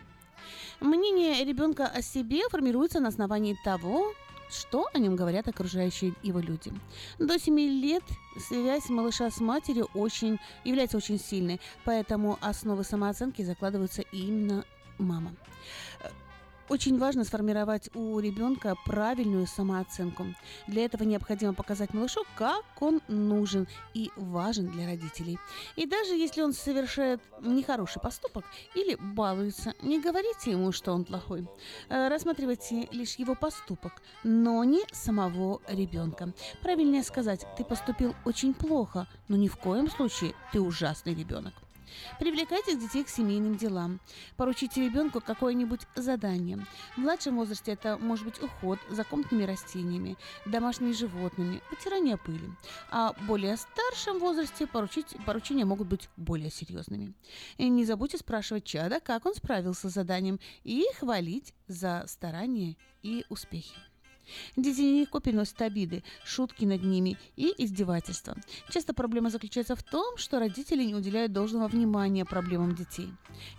[0.81, 4.12] Мнение ребенка о себе формируется на основании того,
[4.51, 6.73] что о нем говорят окружающие его люди.
[7.18, 8.02] До 7 лет
[8.39, 14.64] связь малыша с матерью очень, является очень сильной, поэтому основы самооценки закладываются именно
[14.98, 15.35] мама.
[16.68, 20.26] Очень важно сформировать у ребенка правильную самооценку.
[20.66, 25.38] Для этого необходимо показать малышу, как он нужен и важен для родителей.
[25.76, 28.44] И даже если он совершает нехороший поступок
[28.74, 31.47] или балуется, не говорите ему, что он плохой.
[31.88, 36.32] Э, Рассматривайте лишь его поступок, но не самого ребенка.
[36.62, 41.65] Правильнее сказать, ты поступил очень плохо, но ни в коем случае ты ужасный ребенок.
[42.18, 44.01] Привлекайте детей к семейным делам.
[44.36, 46.64] Поручите ребенку какое-нибудь задание.
[46.94, 52.51] В младшем возрасте это может быть уход за комнатными растениями, домашними животными, утирание пыли.
[52.90, 57.14] А в более старшем возрасте поручить, поручения могут быть более серьезными.
[57.56, 63.24] И не забудьте спрашивать чада, как он справился с заданием, и хвалить за старания и
[63.28, 63.77] успехи.
[64.56, 68.36] Дети легко переносят обиды, шутки над ними и издевательства.
[68.70, 73.10] Часто проблема заключается в том, что родители не уделяют должного внимания проблемам детей,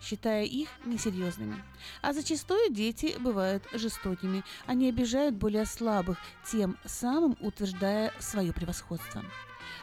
[0.01, 1.63] считая их несерьезными.
[2.01, 6.17] А зачастую дети бывают жестокими, они обижают более слабых,
[6.49, 9.23] тем самым утверждая свое превосходство.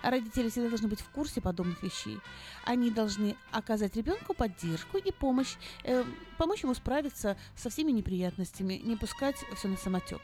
[0.04, 2.20] Родители всегда должны быть в курсе подобных вещей.
[2.64, 6.04] Они должны оказать ребенку поддержку и помощь, э,
[6.36, 10.20] помочь ему справиться со всеми неприятностями, не пускать все на самотек.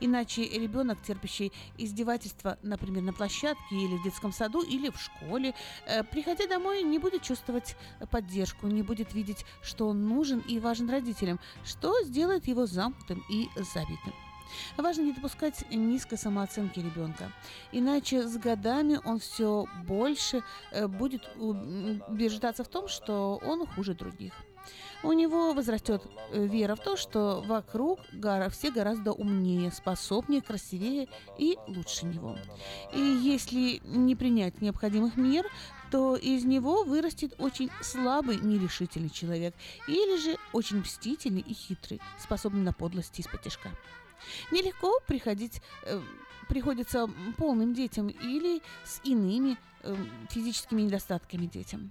[0.00, 5.54] Иначе ребенок, терпящий издевательства, например, на площадке или в детском саду или в школе,
[5.86, 7.76] э, приходя домой, не будет чувствовать
[8.10, 13.48] поддержку, не будет видеть, что он нужен и важен родителям, что сделает его замкнутым и
[13.56, 14.14] забитым.
[14.76, 17.32] Важно не допускать низкой самооценки ребенка,
[17.72, 24.32] иначе с годами он все больше э, будет убеждаться в том, что он хуже других.
[25.02, 31.08] У него возрастет э, вера в то, что вокруг гора все гораздо умнее, способнее, красивее
[31.38, 32.36] и лучше него.
[32.92, 35.46] И если не принять необходимых мер,
[35.90, 39.54] то из него вырастет очень слабый, нерешительный человек
[39.86, 43.70] или же очень мстительный и хитрый, способный на подлости из-под тяжка.
[44.50, 46.00] Нелегко приходить, э,
[46.48, 49.96] приходится полным детям или с иными э,
[50.30, 51.90] физическими недостатками детям.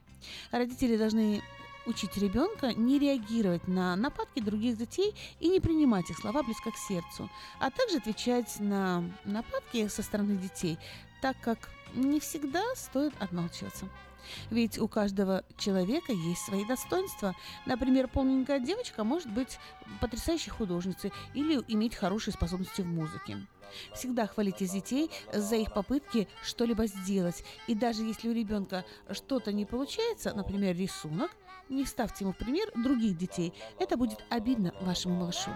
[0.52, 1.41] Родители должны
[1.88, 6.78] учить ребенка не реагировать на нападки других детей и не принимать их слова близко к
[6.78, 7.30] сердцу,
[7.60, 10.78] а также отвечать на нападки со стороны детей,
[11.22, 13.88] так как не всегда стоит отмалчиваться.
[14.49, 17.36] Ведь у каждого человека есть свои достоинства.
[17.66, 19.60] Например, полненькая девочка может быть
[20.02, 23.38] потрясающей художницей или иметь хорошие способности в музыке.
[23.94, 27.44] Всегда хвалите детей за их попытки что-либо сделать.
[27.68, 31.32] И даже если у ребенка что-то не получается, например, рисунок,
[31.69, 33.53] не ставьте ему в пример других детей.
[33.80, 35.52] Это будет обидно вашему малышу.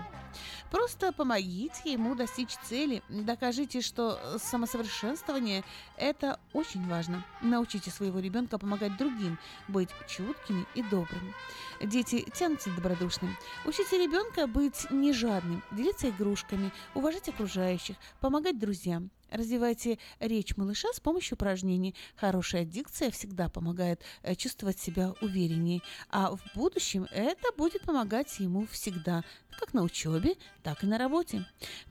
[0.69, 3.03] Просто помогите ему достичь цели.
[3.09, 5.63] Докажите, что самосовершенствование–
[5.97, 7.25] это очень важно.
[7.41, 11.33] Научите своего ребенка помогать другим, быть чуткими и добрыми.
[11.81, 13.35] Дети тянутся добродушным.
[13.65, 19.11] Учите ребенка быть не жадным, делиться игрушками, уважать окружающих, помогать друзьям.
[19.31, 21.95] Развивайте речь малыша с помощью упражнений.
[22.17, 28.67] Хорошая дикция всегда помогает э, чувствовать себя увереннее, а в будущем это будет помогать ему
[28.67, 29.23] всегда,
[29.57, 31.45] как на учебе, так и на работе.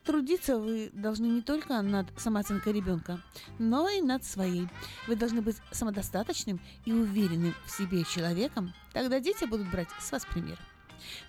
[0.04, 3.22] Трудиться вы должны не только над самооценкой ребенка,
[3.58, 4.68] но и над своей.
[5.08, 10.26] Вы должны быть самодостаточным и уверенным в себе человеком, тогда дети будут брать с вас
[10.26, 10.58] пример.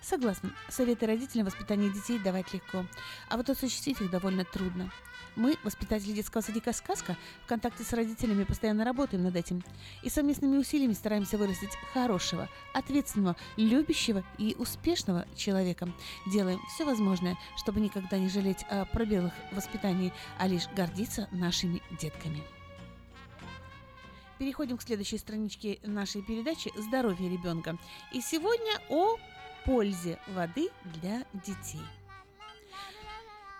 [0.02, 2.84] Согласна, советы родителям воспитания детей давать легко,
[3.30, 4.92] а вот осуществить их довольно трудно.
[5.34, 9.62] Мы, воспитатели детского садика «Сказка», в контакте с родителями постоянно работаем над этим.
[10.02, 15.88] И совместными усилиями стараемся вырастить хорошего, ответственного, любящего и успешного человека.
[16.26, 22.42] Делаем все возможное, чтобы никогда не жалеть о пробелах воспитании, а лишь гордиться нашими детками.
[24.38, 27.78] Переходим к следующей страничке нашей передачи «Здоровье ребенка».
[28.12, 29.16] И сегодня о
[29.64, 31.80] пользе воды для детей.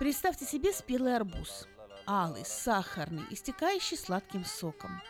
[0.02, 1.68] Представьте себе спелый арбуз,
[2.08, 5.00] алый, сахарный, истекающий сладким соком.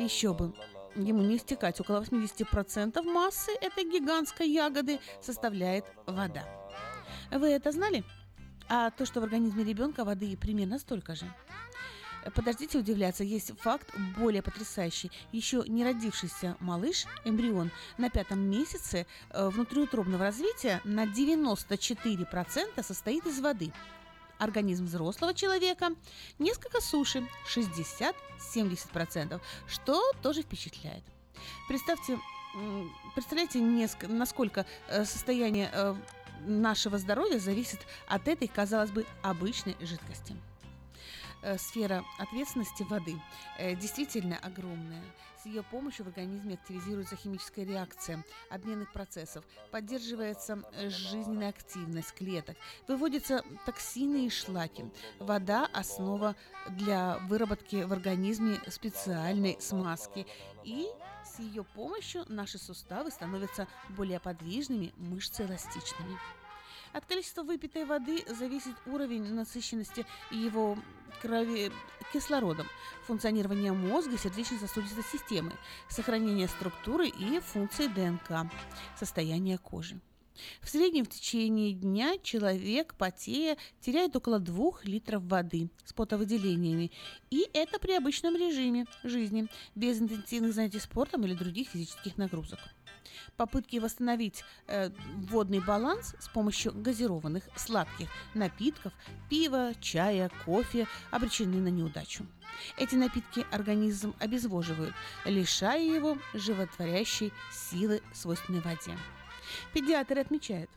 [0.00, 0.52] Еще бы,
[0.96, 6.48] ему не истекать, около 80% массы этой гигантской ягоды составляет вода.
[7.30, 8.02] Вы это знали?
[8.68, 11.32] А то, что в организме ребенка воды примерно столько же.
[12.34, 13.88] Подождите удивляться, есть факт
[14.18, 15.12] более потрясающий.
[15.30, 23.38] Еще не родившийся малыш, эмбрион, на пятом месяце э, внутриутробного развития на 94% состоит из
[23.38, 23.72] воды
[24.44, 25.90] организм взрослого человека,
[26.38, 31.02] несколько суши, 60-70%, что тоже впечатляет.
[31.68, 32.18] Представьте,
[33.14, 33.60] представляете,
[34.08, 35.94] насколько э, состояние э,
[36.46, 40.36] нашего здоровья зависит от этой, казалось бы, обычной жидкости.
[41.42, 43.20] Э, сфера ответственности воды
[43.80, 45.02] действительно огромная.
[45.44, 52.56] Ее помощью в организме активизируется химическая реакция обменных процессов, поддерживается э, жизненная активность клеток,
[52.88, 54.84] выводятся токсины и шлаки.
[55.18, 56.34] Вода– основа
[56.70, 60.26] для выработки в организме специальной смазки.
[60.64, 60.86] И
[61.24, 66.18] с ее помощью наши суставы становятся более подвижными, мышцы эластичными.
[66.94, 70.78] От количества выпитой воды зависит уровень насыщенности его
[71.20, 71.72] крови
[72.12, 72.68] кислородом,
[73.04, 75.52] функционирование мозга и сердечно-сосудистой системы,
[75.88, 78.48] сохранение структуры и функции ДНК,
[78.96, 80.00] состояние кожи.
[80.60, 86.92] В среднем в течение дня человек, потея, теряет около 2 литров воды с потовыделениями.
[87.30, 92.60] И это при обычном режиме жизни, без интенсивных занятий спортом или других физических нагрузок
[93.36, 94.90] попытки восстановить э,
[95.28, 98.92] водный баланс с помощью газированных сладких напитков,
[99.28, 102.26] пива, чая, кофе обречены на неудачу.
[102.76, 104.94] Эти напитки организм обезвоживают,
[105.24, 108.96] лишая его животворящей силы, свойственной воде.
[109.72, 110.70] Педиатры отмечают,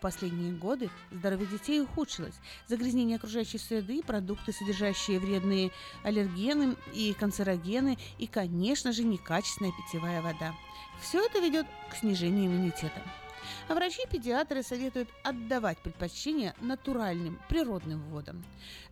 [0.00, 2.34] в последние годы здоровье детей ухудшилось.
[2.66, 5.72] Загрязнение окружающей среды, продукты, содержащие вредные
[6.02, 10.54] аллергены и канцерогены, и, конечно же, некачественная питьевая вода.
[11.02, 13.02] Все это ведет к снижению иммунитета.
[13.68, 18.44] А врачи-педиатры советуют отдавать предпочтение натуральным, природным водам.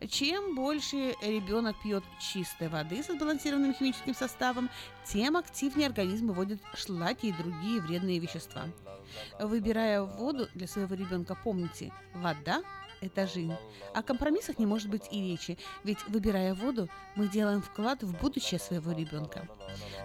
[0.08, 4.70] Чем больше ребенок пьет чистой воды с сбалансированным химическим составом,
[5.04, 8.66] тем активнее организм выводит шлаки и другие вредные вещества.
[9.40, 12.62] Выбирая воду для своего ребенка, помните, вода–
[13.00, 13.54] это жизнь.
[13.94, 18.60] О компромиссах не может быть и речи, ведь, выбирая воду, мы делаем вклад в будущее
[18.60, 19.48] своего ребенка.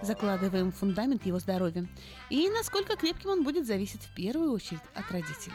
[0.02, 1.88] Закладываем фундамент его здоровья.
[2.30, 5.54] И насколько крепким он будет, зависит в первую очередь от родителей.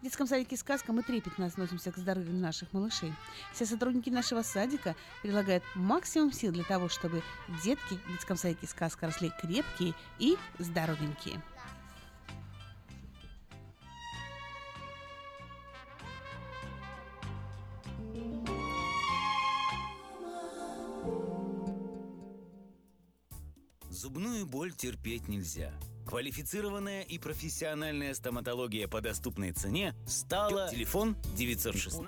[0.00, 3.12] В детском садике «Сказка» мы трепетно относимся к здоровью наших малышей.
[3.54, 7.22] Все сотрудники нашего садика прилагают максимум сил для того, чтобы
[7.64, 11.40] детки в детском садике «Сказка» росли крепкие и здоровенькие.
[24.06, 25.72] Зубную боль терпеть нельзя.
[26.06, 30.68] Квалифицированная и профессиональная стоматология по доступной цене стала...
[30.70, 32.02] Телефон 906...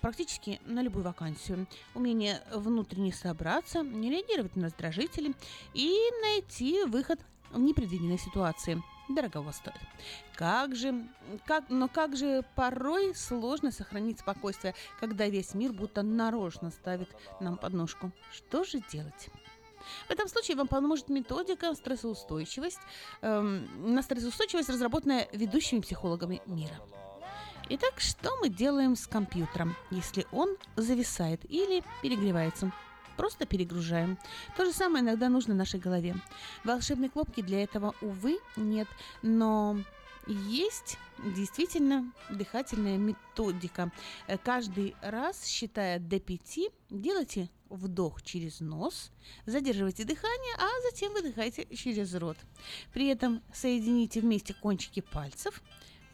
[0.00, 1.66] Практически на любую вакансию.
[1.96, 5.34] Умение внутренне собраться, не реагировать на раздражители
[5.74, 7.18] и найти выход
[7.50, 9.80] в непредвиденной ситуации дорого стоит.
[10.36, 11.04] Как же,
[11.44, 17.08] как, но как же порой сложно сохранить спокойствие, когда весь мир будто нарочно ставит
[17.40, 18.12] нам подножку.
[18.30, 19.28] Что же делать?
[20.08, 22.80] В этом случае вам поможет методика стрессоустойчивость,
[23.22, 26.74] эм, на стрессоустойчивость, разработанная ведущими психологами мира.
[27.68, 32.72] Итак, что мы делаем с компьютером, если он зависает или перегревается?
[33.16, 34.18] Просто перегружаем.
[34.56, 36.16] То же самое иногда нужно нашей голове.
[36.64, 38.88] Волшебной кнопки для этого, увы, нет.
[39.22, 39.78] Но
[40.26, 43.90] есть действительно дыхательная методика.
[44.44, 49.10] Каждый раз, считая до пяти, делайте вдох через нос,
[49.46, 52.36] задерживайте дыхание, а затем выдыхайте через рот.
[52.92, 55.62] При этом соедините вместе кончики пальцев,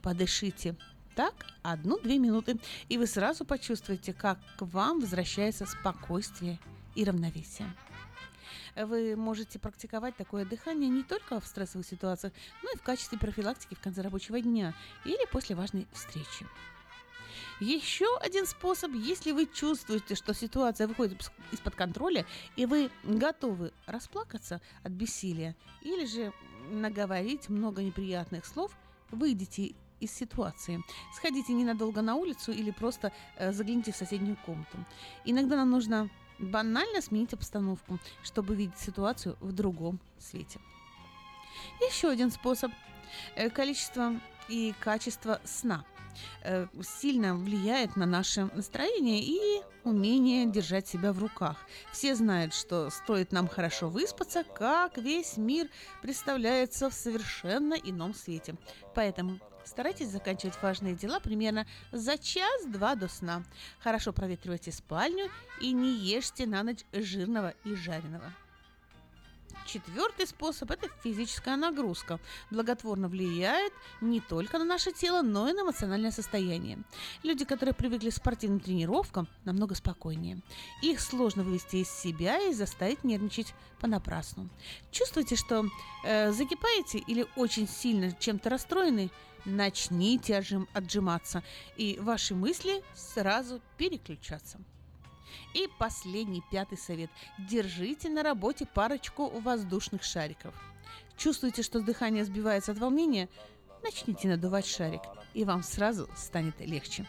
[0.02, 0.76] подышите
[1.14, 2.59] так одну-две минуты,
[2.89, 6.59] и вы сразу почувствуете, как к вам возвращается спокойствие
[6.94, 7.74] и равновесие.
[8.76, 12.32] Вы можете практиковать такое дыхание не только в стрессовых ситуациях,
[12.62, 14.74] но и в качестве профилактики в конце рабочего дня
[15.05, 16.47] или после важной встречи.
[17.60, 22.24] Еще один способ, если вы чувствуете, что ситуация выходит из-под контроля,
[22.55, 26.32] и вы готовы расплакаться от бессилия, или же
[26.70, 28.76] наговорить много неприятных слов,
[29.10, 30.85] выйдите из ситуации.
[31.16, 34.78] Сходите ненадолго на улицу или просто э, загляните в соседнюю комнату.
[35.24, 36.09] Иногда нам нужно
[36.39, 40.60] банально сменить обстановку, чтобы видеть ситуацию в другом свете.
[41.80, 42.70] Еще один способ.
[43.35, 45.85] Э, количество и качество сна
[46.82, 51.57] сильно влияет на наше настроение и умение держать себя в руках.
[51.93, 55.69] Все знают, что стоит нам хорошо выспаться, как весь мир
[56.03, 58.55] представляется в совершенно ином свете.
[58.95, 63.45] Поэтому Старайтесь заканчивать важные дела примерно за час-два до сна.
[63.81, 65.31] Хорошо проветривайте спальню
[65.61, 68.32] и не ешьте на ночь жирного и жареного.
[69.69, 72.20] Четвертый способ– это физическая нагрузка.
[72.51, 76.78] Благотворно влияет не только на наше тело, но и на эмоциональное состояние.
[77.23, 80.40] Люди, которые привыкли к спортивным тренировкам, намного спокойнее.
[80.81, 84.49] Их сложно вывести из себя и заставить нервничать понапрасну.
[84.90, 85.66] Чувствуете, что
[86.03, 89.11] э, закипаете или очень сильно чем-то расстроены?
[89.45, 91.43] Начните отжим, отжиматься,
[91.77, 94.59] и ваши мысли сразу переключатся.
[95.55, 97.10] И последний, пятый совет.
[97.38, 100.55] Держите на работе парочку воздушных шариков.
[101.16, 103.28] Чувствуете, что дыхание сбивается от волнения?
[103.82, 105.02] Начните надувать шарик,
[105.34, 107.06] и вам сразу станет легче.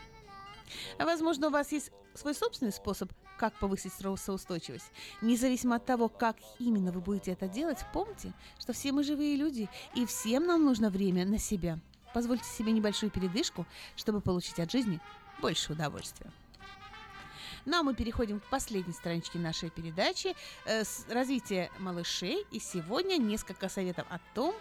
[0.98, 4.92] А возможно, у вас есть свой собственный способ, как повысить стрессоустойчивость.
[5.22, 9.70] Независимо от того, как именно вы будете это делать, помните, что все мы живые люди,
[9.96, 11.80] и всем нам нужно время на себя.
[12.14, 13.66] Позвольте себе небольшую передышку,
[13.96, 15.00] чтобы получить от жизни
[15.42, 16.32] больше удовольствия.
[17.70, 20.36] Ну а мы переходим к последней страничке нашей передачи
[20.66, 22.44] э, «Развитие малышей».
[22.52, 24.56] И сегодня несколько советов о том,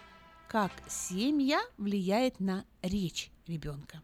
[0.47, 4.03] как семья влияет на речь ребенка.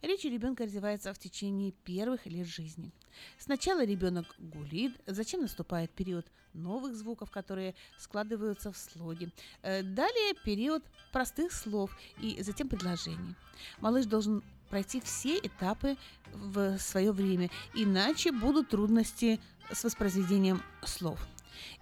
[0.00, 2.92] Речь ребенка развивается в течение первых лет жизни.
[3.36, 9.32] Сначала ребенок гулит, затем наступает период новых звуков, которые складываются в слоги.
[9.62, 13.34] Э, далее период простых слов и затем предложений.
[13.80, 15.96] Малыш должен пройти все этапы
[16.32, 19.40] в свое время, иначе будут трудности
[19.72, 21.18] с воспроизведением слов.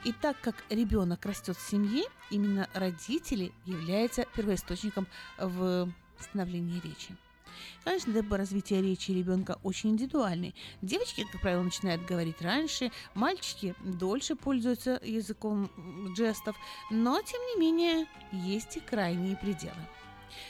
[0.04, 5.06] И так как ребенок растет в семье, именно родители являются первоисточником
[5.38, 5.90] в
[6.20, 7.16] становлении речи.
[7.84, 10.54] Конечно, темпы развития речи ребенка очень индивидуальный.
[10.82, 15.70] Девочки, как правило, начинают говорить раньше, мальчики дольше пользуются языком
[16.16, 16.56] жестов,
[16.90, 19.88] но, тем не менее, есть и крайние пределы.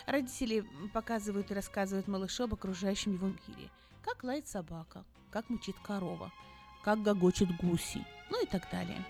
[0.07, 3.71] Родители показывают и рассказывают малышу об окружающем его мире.
[4.03, 6.33] Как лает собака, как мучит корова,
[6.83, 9.05] как гогочет гуси, ну и так далее.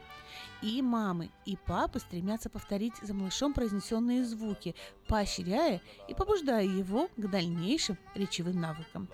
[0.63, 4.75] И мамы, и папы стремятся повторить за малышом произнесенные звуки,
[5.09, 9.09] поощряя и побуждая его к дальнейшим речевым навыкам.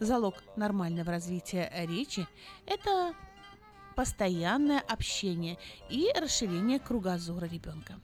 [0.00, 2.26] Залог нормального развития речи–
[2.66, 3.14] это
[3.96, 5.58] постоянное общение
[5.88, 8.00] и расширение кругозора ребенка.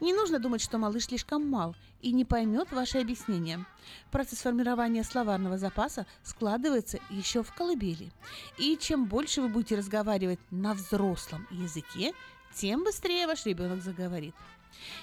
[0.00, 3.64] Не нужно думать, что малыш слишком мал и не поймет ваши объяснения.
[4.10, 8.12] Процесс формирования словарного запаса складывается еще в колыбели.
[8.58, 12.12] И чем больше вы будете разговаривать на взрослом языке,
[12.54, 14.34] тем быстрее ваш ребенок заговорит.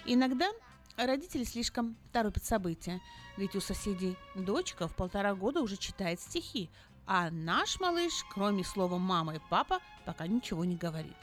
[0.06, 0.50] Иногда
[0.98, 3.02] родители слишком торопят события,
[3.38, 6.70] ведь у соседей дочка в полтора года уже читает стихи,
[7.14, 11.18] а наш малыш, кроме слова «мама» и «папа», пока ничего не говорит.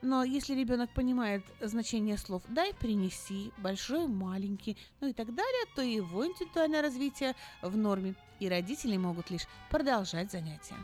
[0.00, 5.82] Но если ребенок понимает значение слов «дай», «принеси», «большой», «маленький», ну и так далее, то
[5.82, 10.76] его интеллектуальное развитие в норме, и родители могут лишь продолжать занятия.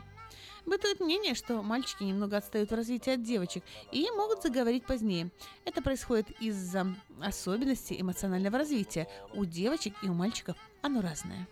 [0.65, 3.63] Бытует мнение, что мальчики немного отстают в развитии от девочек
[3.93, 5.31] и могут заговорить позднее.
[5.63, 9.07] Это происходит из-за особенностей эмоционального развития.
[9.33, 11.47] У девочек и у мальчиков оно разное.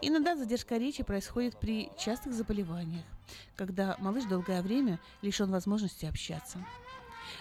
[0.00, 3.04] Иногда задержка речи происходит при частых заболеваниях,
[3.56, 6.64] когда малыш долгое время лишен возможности общаться.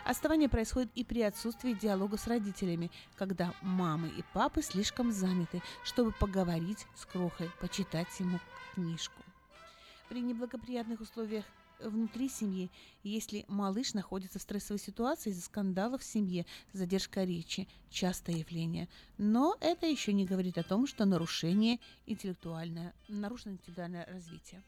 [0.04, 6.12] Отставание происходит и при отсутствии диалога с родителями, когда мамы и папы слишком заняты, чтобы
[6.12, 8.40] поговорить с крохой, почитать ему
[8.74, 9.22] книжку.
[10.10, 11.46] При неблагоприятных условиях
[11.80, 12.70] внутри семьи,
[13.04, 18.88] если малыш находится в стрессовой ситуации из-за скандалов в семье, задержка речи– частое явление.
[19.18, 24.62] Но это еще не говорит о том, что нарушение интеллектуальное, нарушено интеллектуальное развитие.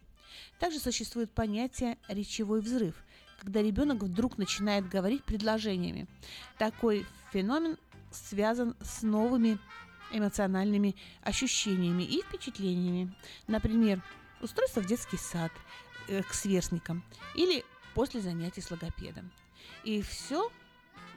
[0.60, 2.96] Также существует понятие «речевой взрыв»,
[3.40, 6.08] когда ребенок вдруг начинает говорить предложениями.
[6.58, 7.78] Такой феномен
[8.12, 9.58] связан с новыми
[10.12, 13.14] эмоциональными ощущениями и впечатлениями.
[13.48, 14.04] Например,
[14.42, 15.52] устройство в детский сад–
[16.28, 17.04] к сверстникам
[17.36, 17.64] или
[17.94, 19.32] после занятий с логопедом.
[19.84, 20.50] И все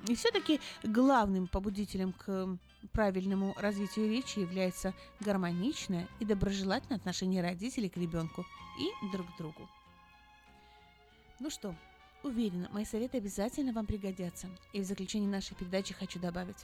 [0.09, 2.59] и все-таки главным побудителем к
[2.93, 8.45] правильному развитию речи является гармоничное и доброжелательное отношение родителей к ребенку
[8.79, 9.69] и друг к другу.
[11.39, 11.75] Ну что,
[12.23, 14.47] Уверена, мои советы обязательно вам пригодятся.
[14.73, 16.57] И в заключение нашей передачи хочу добавить.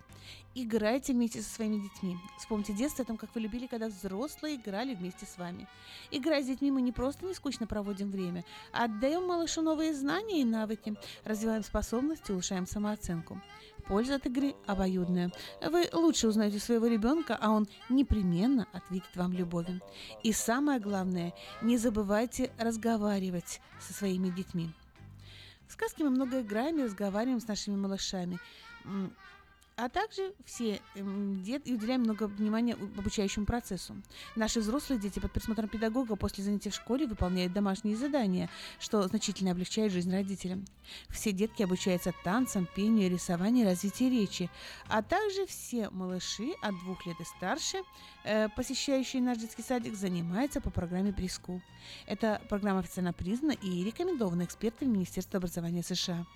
[0.54, 2.16] Играйте вместе со своими детьми.
[2.38, 5.66] Вспомните детство о том, как вы любили, когда взрослые играли вместе с вами.
[6.12, 10.42] Играя с детьми, мы не просто не скучно проводим время, а отдаем малышу новые знания
[10.42, 10.94] и навыки,
[11.24, 13.40] развиваем способности, улучшаем самооценку.
[13.88, 15.32] Польза от игры обоюдная.
[15.60, 19.80] Вы лучше узнаете своего ребенка, а он непременно ответит вам любовью.
[20.22, 24.70] И самое главное, не забывайте разговаривать со своими детьми.
[25.68, 28.38] В сказке мы много играем и разговариваем с нашими малышами.
[29.78, 33.94] А также все эм, дет и уделяем много внимания обучающему процессу.
[34.34, 38.50] Наши взрослые дети под присмотром педагога после занятий в школе выполняют домашние задания,
[38.80, 40.64] что значительно облегчает жизнь родителям.
[41.10, 44.50] Все детки обучаются танцам, пению, рисованию развитию речи,
[44.88, 47.78] а также все малыши от двух лет и старше,
[48.24, 51.62] э, посещающие наш детский садик, занимаются по программе Прискул.
[52.06, 56.26] Эта программа официально признана и рекомендована экспертами Министерства образования США.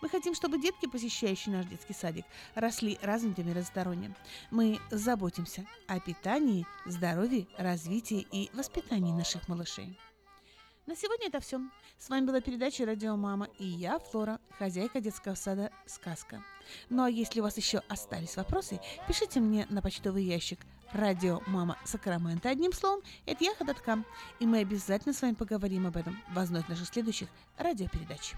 [0.00, 2.24] Мы хотим, чтобы детки, посещающие наш детский садик,
[2.54, 4.14] росли развитыми разносторонне.
[4.50, 9.98] Мы заботимся о питании, здоровье, развитии и воспитании наших малышей.
[10.86, 11.60] На сегодня это все.
[11.98, 16.44] С вами была передача «Радио Мама» и я, Флора, хозяйка детского сада «Сказка».
[16.90, 20.60] Ну а если у вас еще остались вопросы, пишите мне на почтовый ящик
[20.92, 24.06] «Радио Мама Сакраменто» одним словом, это яха.ком,
[24.38, 28.34] и мы обязательно с вами поговорим об этом в одной из наших следующих радиопередач.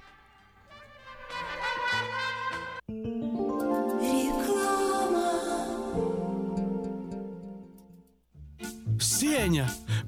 [9.19, 9.69] Сеня,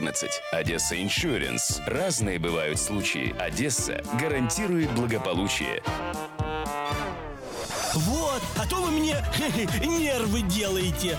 [0.00, 0.40] 0514.
[0.52, 1.80] Одесса Иншуренс.
[1.86, 3.34] Разные бывают случаи.
[3.38, 5.82] Одесса гарантирует благополучие.
[7.94, 9.16] Вот, а то вы мне
[9.84, 11.18] нервы делаете.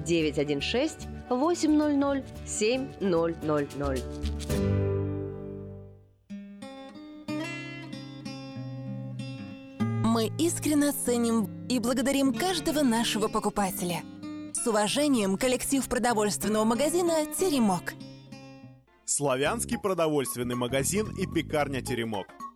[0.00, 4.02] 916 800 7000.
[10.04, 14.02] Мы искренне ценим и благодарим каждого нашего покупателя.
[14.52, 17.94] С уважением, коллектив продовольственного магазина «Теремок».
[19.06, 22.26] Славянский продовольственный магазин и пекарня «Теремок».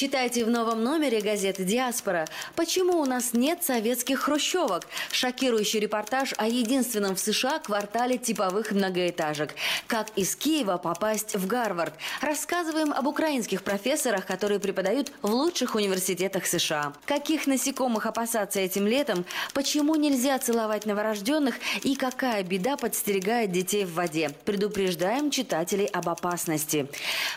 [0.00, 6.48] Читайте в новом номере газеты «Диаспора» «Почему у нас нет советских хрущевок?» Шокирующий репортаж о
[6.48, 9.54] единственном в США квартале типовых многоэтажек.
[9.86, 11.92] Как из Киева попасть в Гарвард?
[12.22, 16.94] Рассказываем об украинских профессорах, которые преподают в лучших университетах США.
[17.04, 19.26] Каких насекомых опасаться этим летом?
[19.52, 21.56] Почему нельзя целовать новорожденных?
[21.82, 24.30] И какая беда подстерегает детей в воде?
[24.46, 26.88] Предупреждаем читателей об опасности.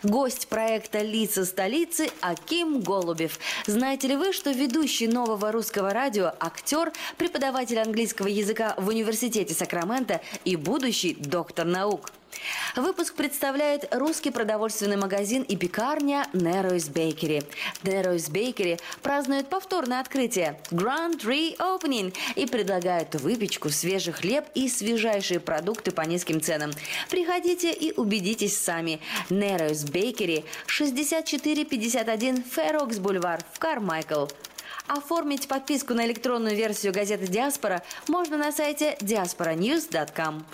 [0.02, 2.10] Гость проекта «Лица столицы»
[2.54, 3.40] Аким Голубев.
[3.66, 10.22] Знаете ли вы, что ведущий нового русского радио, актер, преподаватель английского языка в университете Сакрамента
[10.46, 12.12] и будущий доктор наук?
[12.76, 17.46] Выпуск представляет русский продовольственный магазин и пекарня Narrows Bakery.
[17.84, 25.92] Narrows Bakery празднует повторное открытие Grand Reopening и предлагает выпечку, свежий хлеб и свежайшие продукты
[25.92, 26.72] по низким ценам.
[27.10, 29.00] Приходите и убедитесь сами.
[29.30, 34.26] Narrows Bakery 6451 Ферокс Бульвар в Кармайкл.
[34.88, 40.46] Оформить подписку на электронную версию газеты «Диаспора» можно на сайте diasporanews.com.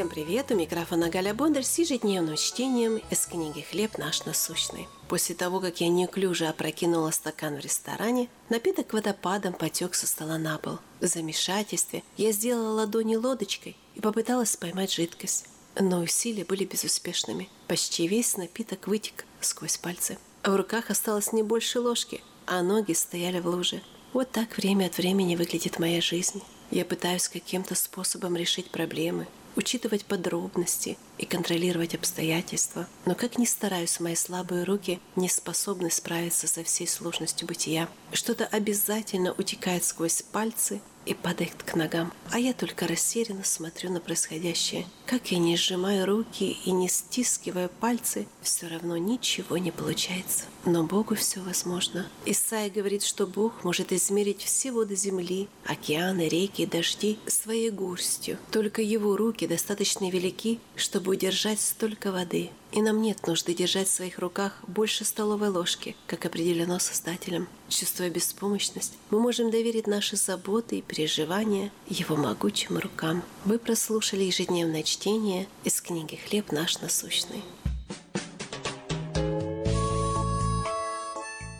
[0.00, 0.50] Всем привет!
[0.50, 4.88] У микрофона Галя Бондарь с ежедневным чтением из книги «Хлеб наш насущный».
[5.08, 10.56] После того, как я неуклюже опрокинула стакан в ресторане, напиток водопадом потек со стола на
[10.56, 10.78] пол.
[11.00, 15.44] В замешательстве я сделала ладони лодочкой и попыталась поймать жидкость.
[15.78, 17.50] Но усилия были безуспешными.
[17.68, 20.16] Почти весь напиток вытек сквозь пальцы.
[20.42, 23.82] В руках осталось не больше ложки, а ноги стояли в луже.
[24.14, 26.42] Вот так время от времени выглядит моя жизнь.
[26.70, 32.86] Я пытаюсь каким-то способом решить проблемы, учитывать подробности и контролировать обстоятельства.
[33.04, 37.88] Но как ни стараюсь, мои слабые руки не способны справиться со всей сложностью бытия.
[38.12, 42.12] Что-то обязательно утекает сквозь пальцы и падает к ногам.
[42.30, 44.86] А я только растерянно смотрю на происходящее.
[45.06, 50.44] Как я не сжимаю руки и не стискиваю пальцы, все равно ничего не получается.
[50.64, 52.06] Но Богу все возможно.
[52.26, 58.38] Исаия говорит, что Бог может измерить все воды земли, океаны, реки, дожди своей горстью.
[58.50, 62.50] Только Его руки достаточно велики, чтобы удержать столько воды.
[62.72, 67.48] И нам нет нужды держать в своих руках больше столовой ложки, как определено Создателем.
[67.68, 73.22] Чувствуя беспомощность, мы можем доверить наши заботы и переживания Его могучим рукам.
[73.44, 77.42] Вы прослушали ежедневное чтение из книги «Хлеб наш насущный».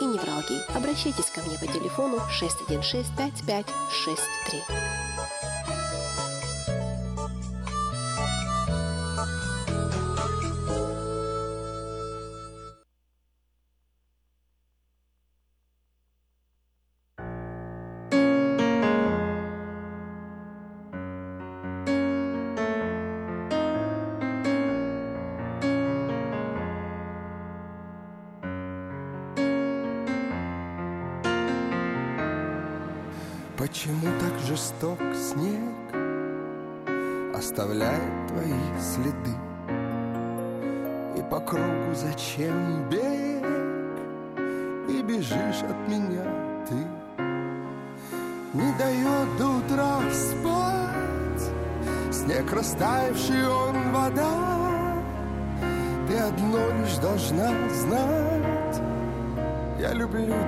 [0.00, 0.76] и невралгии.
[0.76, 3.12] Обращайтесь ко мне по телефону 616
[3.44, 5.37] 5563.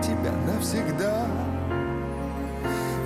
[0.01, 1.27] Тебя навсегда.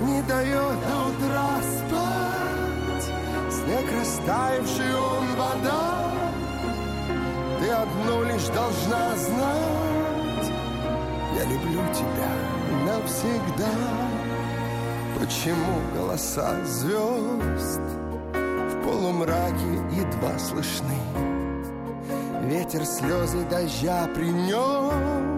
[0.01, 3.11] Не дает до утра спать.
[3.51, 6.11] Снег растаявший он вода.
[7.59, 10.51] Ты одно лишь должна знать.
[11.35, 12.31] Я люблю тебя
[12.85, 13.71] навсегда.
[15.19, 17.81] Почему голоса звезд
[18.33, 20.99] В полумраке едва слышны?
[22.43, 25.34] Ветер слезы дождя принес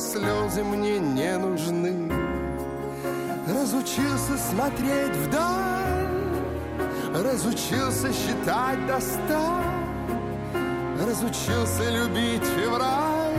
[0.00, 2.10] слезы мне не нужны.
[3.46, 6.00] Разучился смотреть вдаль
[7.14, 9.62] Разучился считать до ста.
[11.06, 13.36] Разучился любить февраль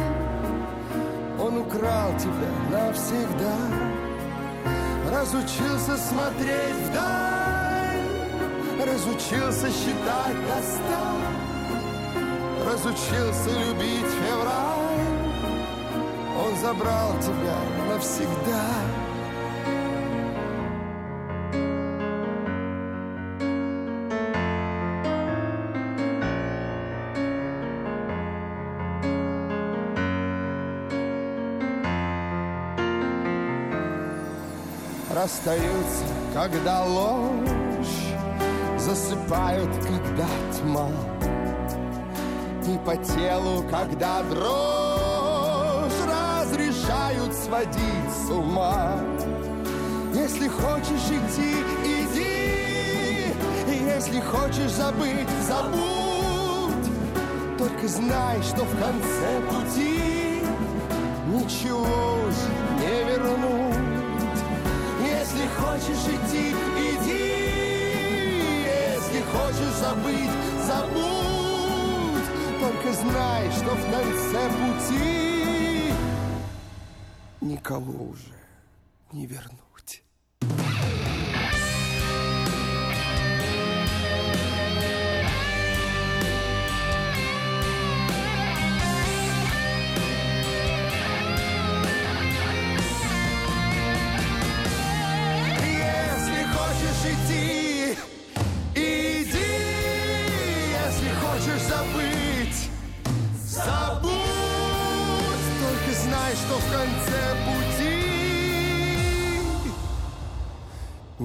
[1.39, 3.57] Он украл тебя навсегда.
[5.11, 8.01] Разучился смотреть вдаль
[8.85, 11.01] Разучился считать до ста.
[12.65, 14.70] Разучился любить февраль
[16.61, 17.57] забрал тебя
[17.89, 18.61] навсегда.
[35.13, 38.11] Расстаются, когда ложь
[38.77, 40.89] Засыпают, когда тьма.
[42.67, 44.70] И по телу, когда дрожь
[46.91, 48.99] Разрешают сводить с ума.
[50.13, 51.55] Если хочешь идти,
[51.85, 53.33] иди.
[53.85, 56.91] Если хочешь забыть, забудь.
[57.57, 60.43] Только знай, что в конце пути
[61.27, 62.49] Ничего уже
[62.81, 64.39] не вернуть.
[65.01, 67.31] Если хочешь идти, иди.
[68.95, 70.31] Если хочешь забыть,
[70.67, 72.27] забудь.
[72.59, 75.30] Только знай, что в конце пути
[77.41, 78.33] Никого уже
[79.11, 79.60] не вернуть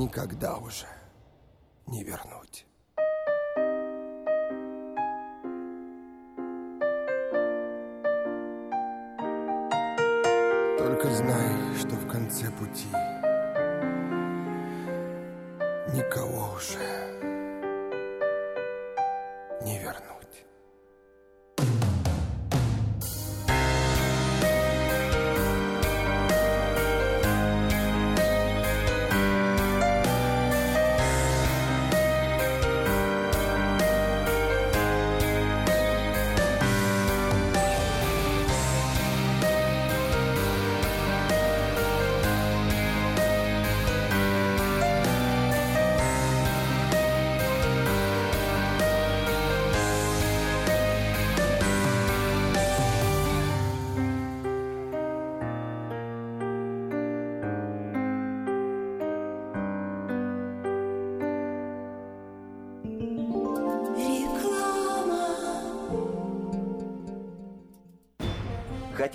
[0.06, 0.86] Никогда уже
[1.88, 2.64] не вернуть.
[10.78, 12.86] Только знай, что в конце пути
[15.92, 17.15] Никого уже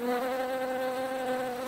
[0.00, 0.77] Thank you.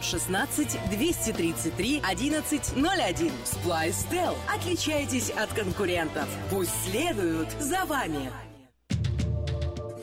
[0.00, 3.32] 916 233 1101.
[3.44, 4.34] Splystel.
[4.54, 6.28] Отличайтесь от конкурентов.
[6.50, 8.30] Пусть следуют за вами.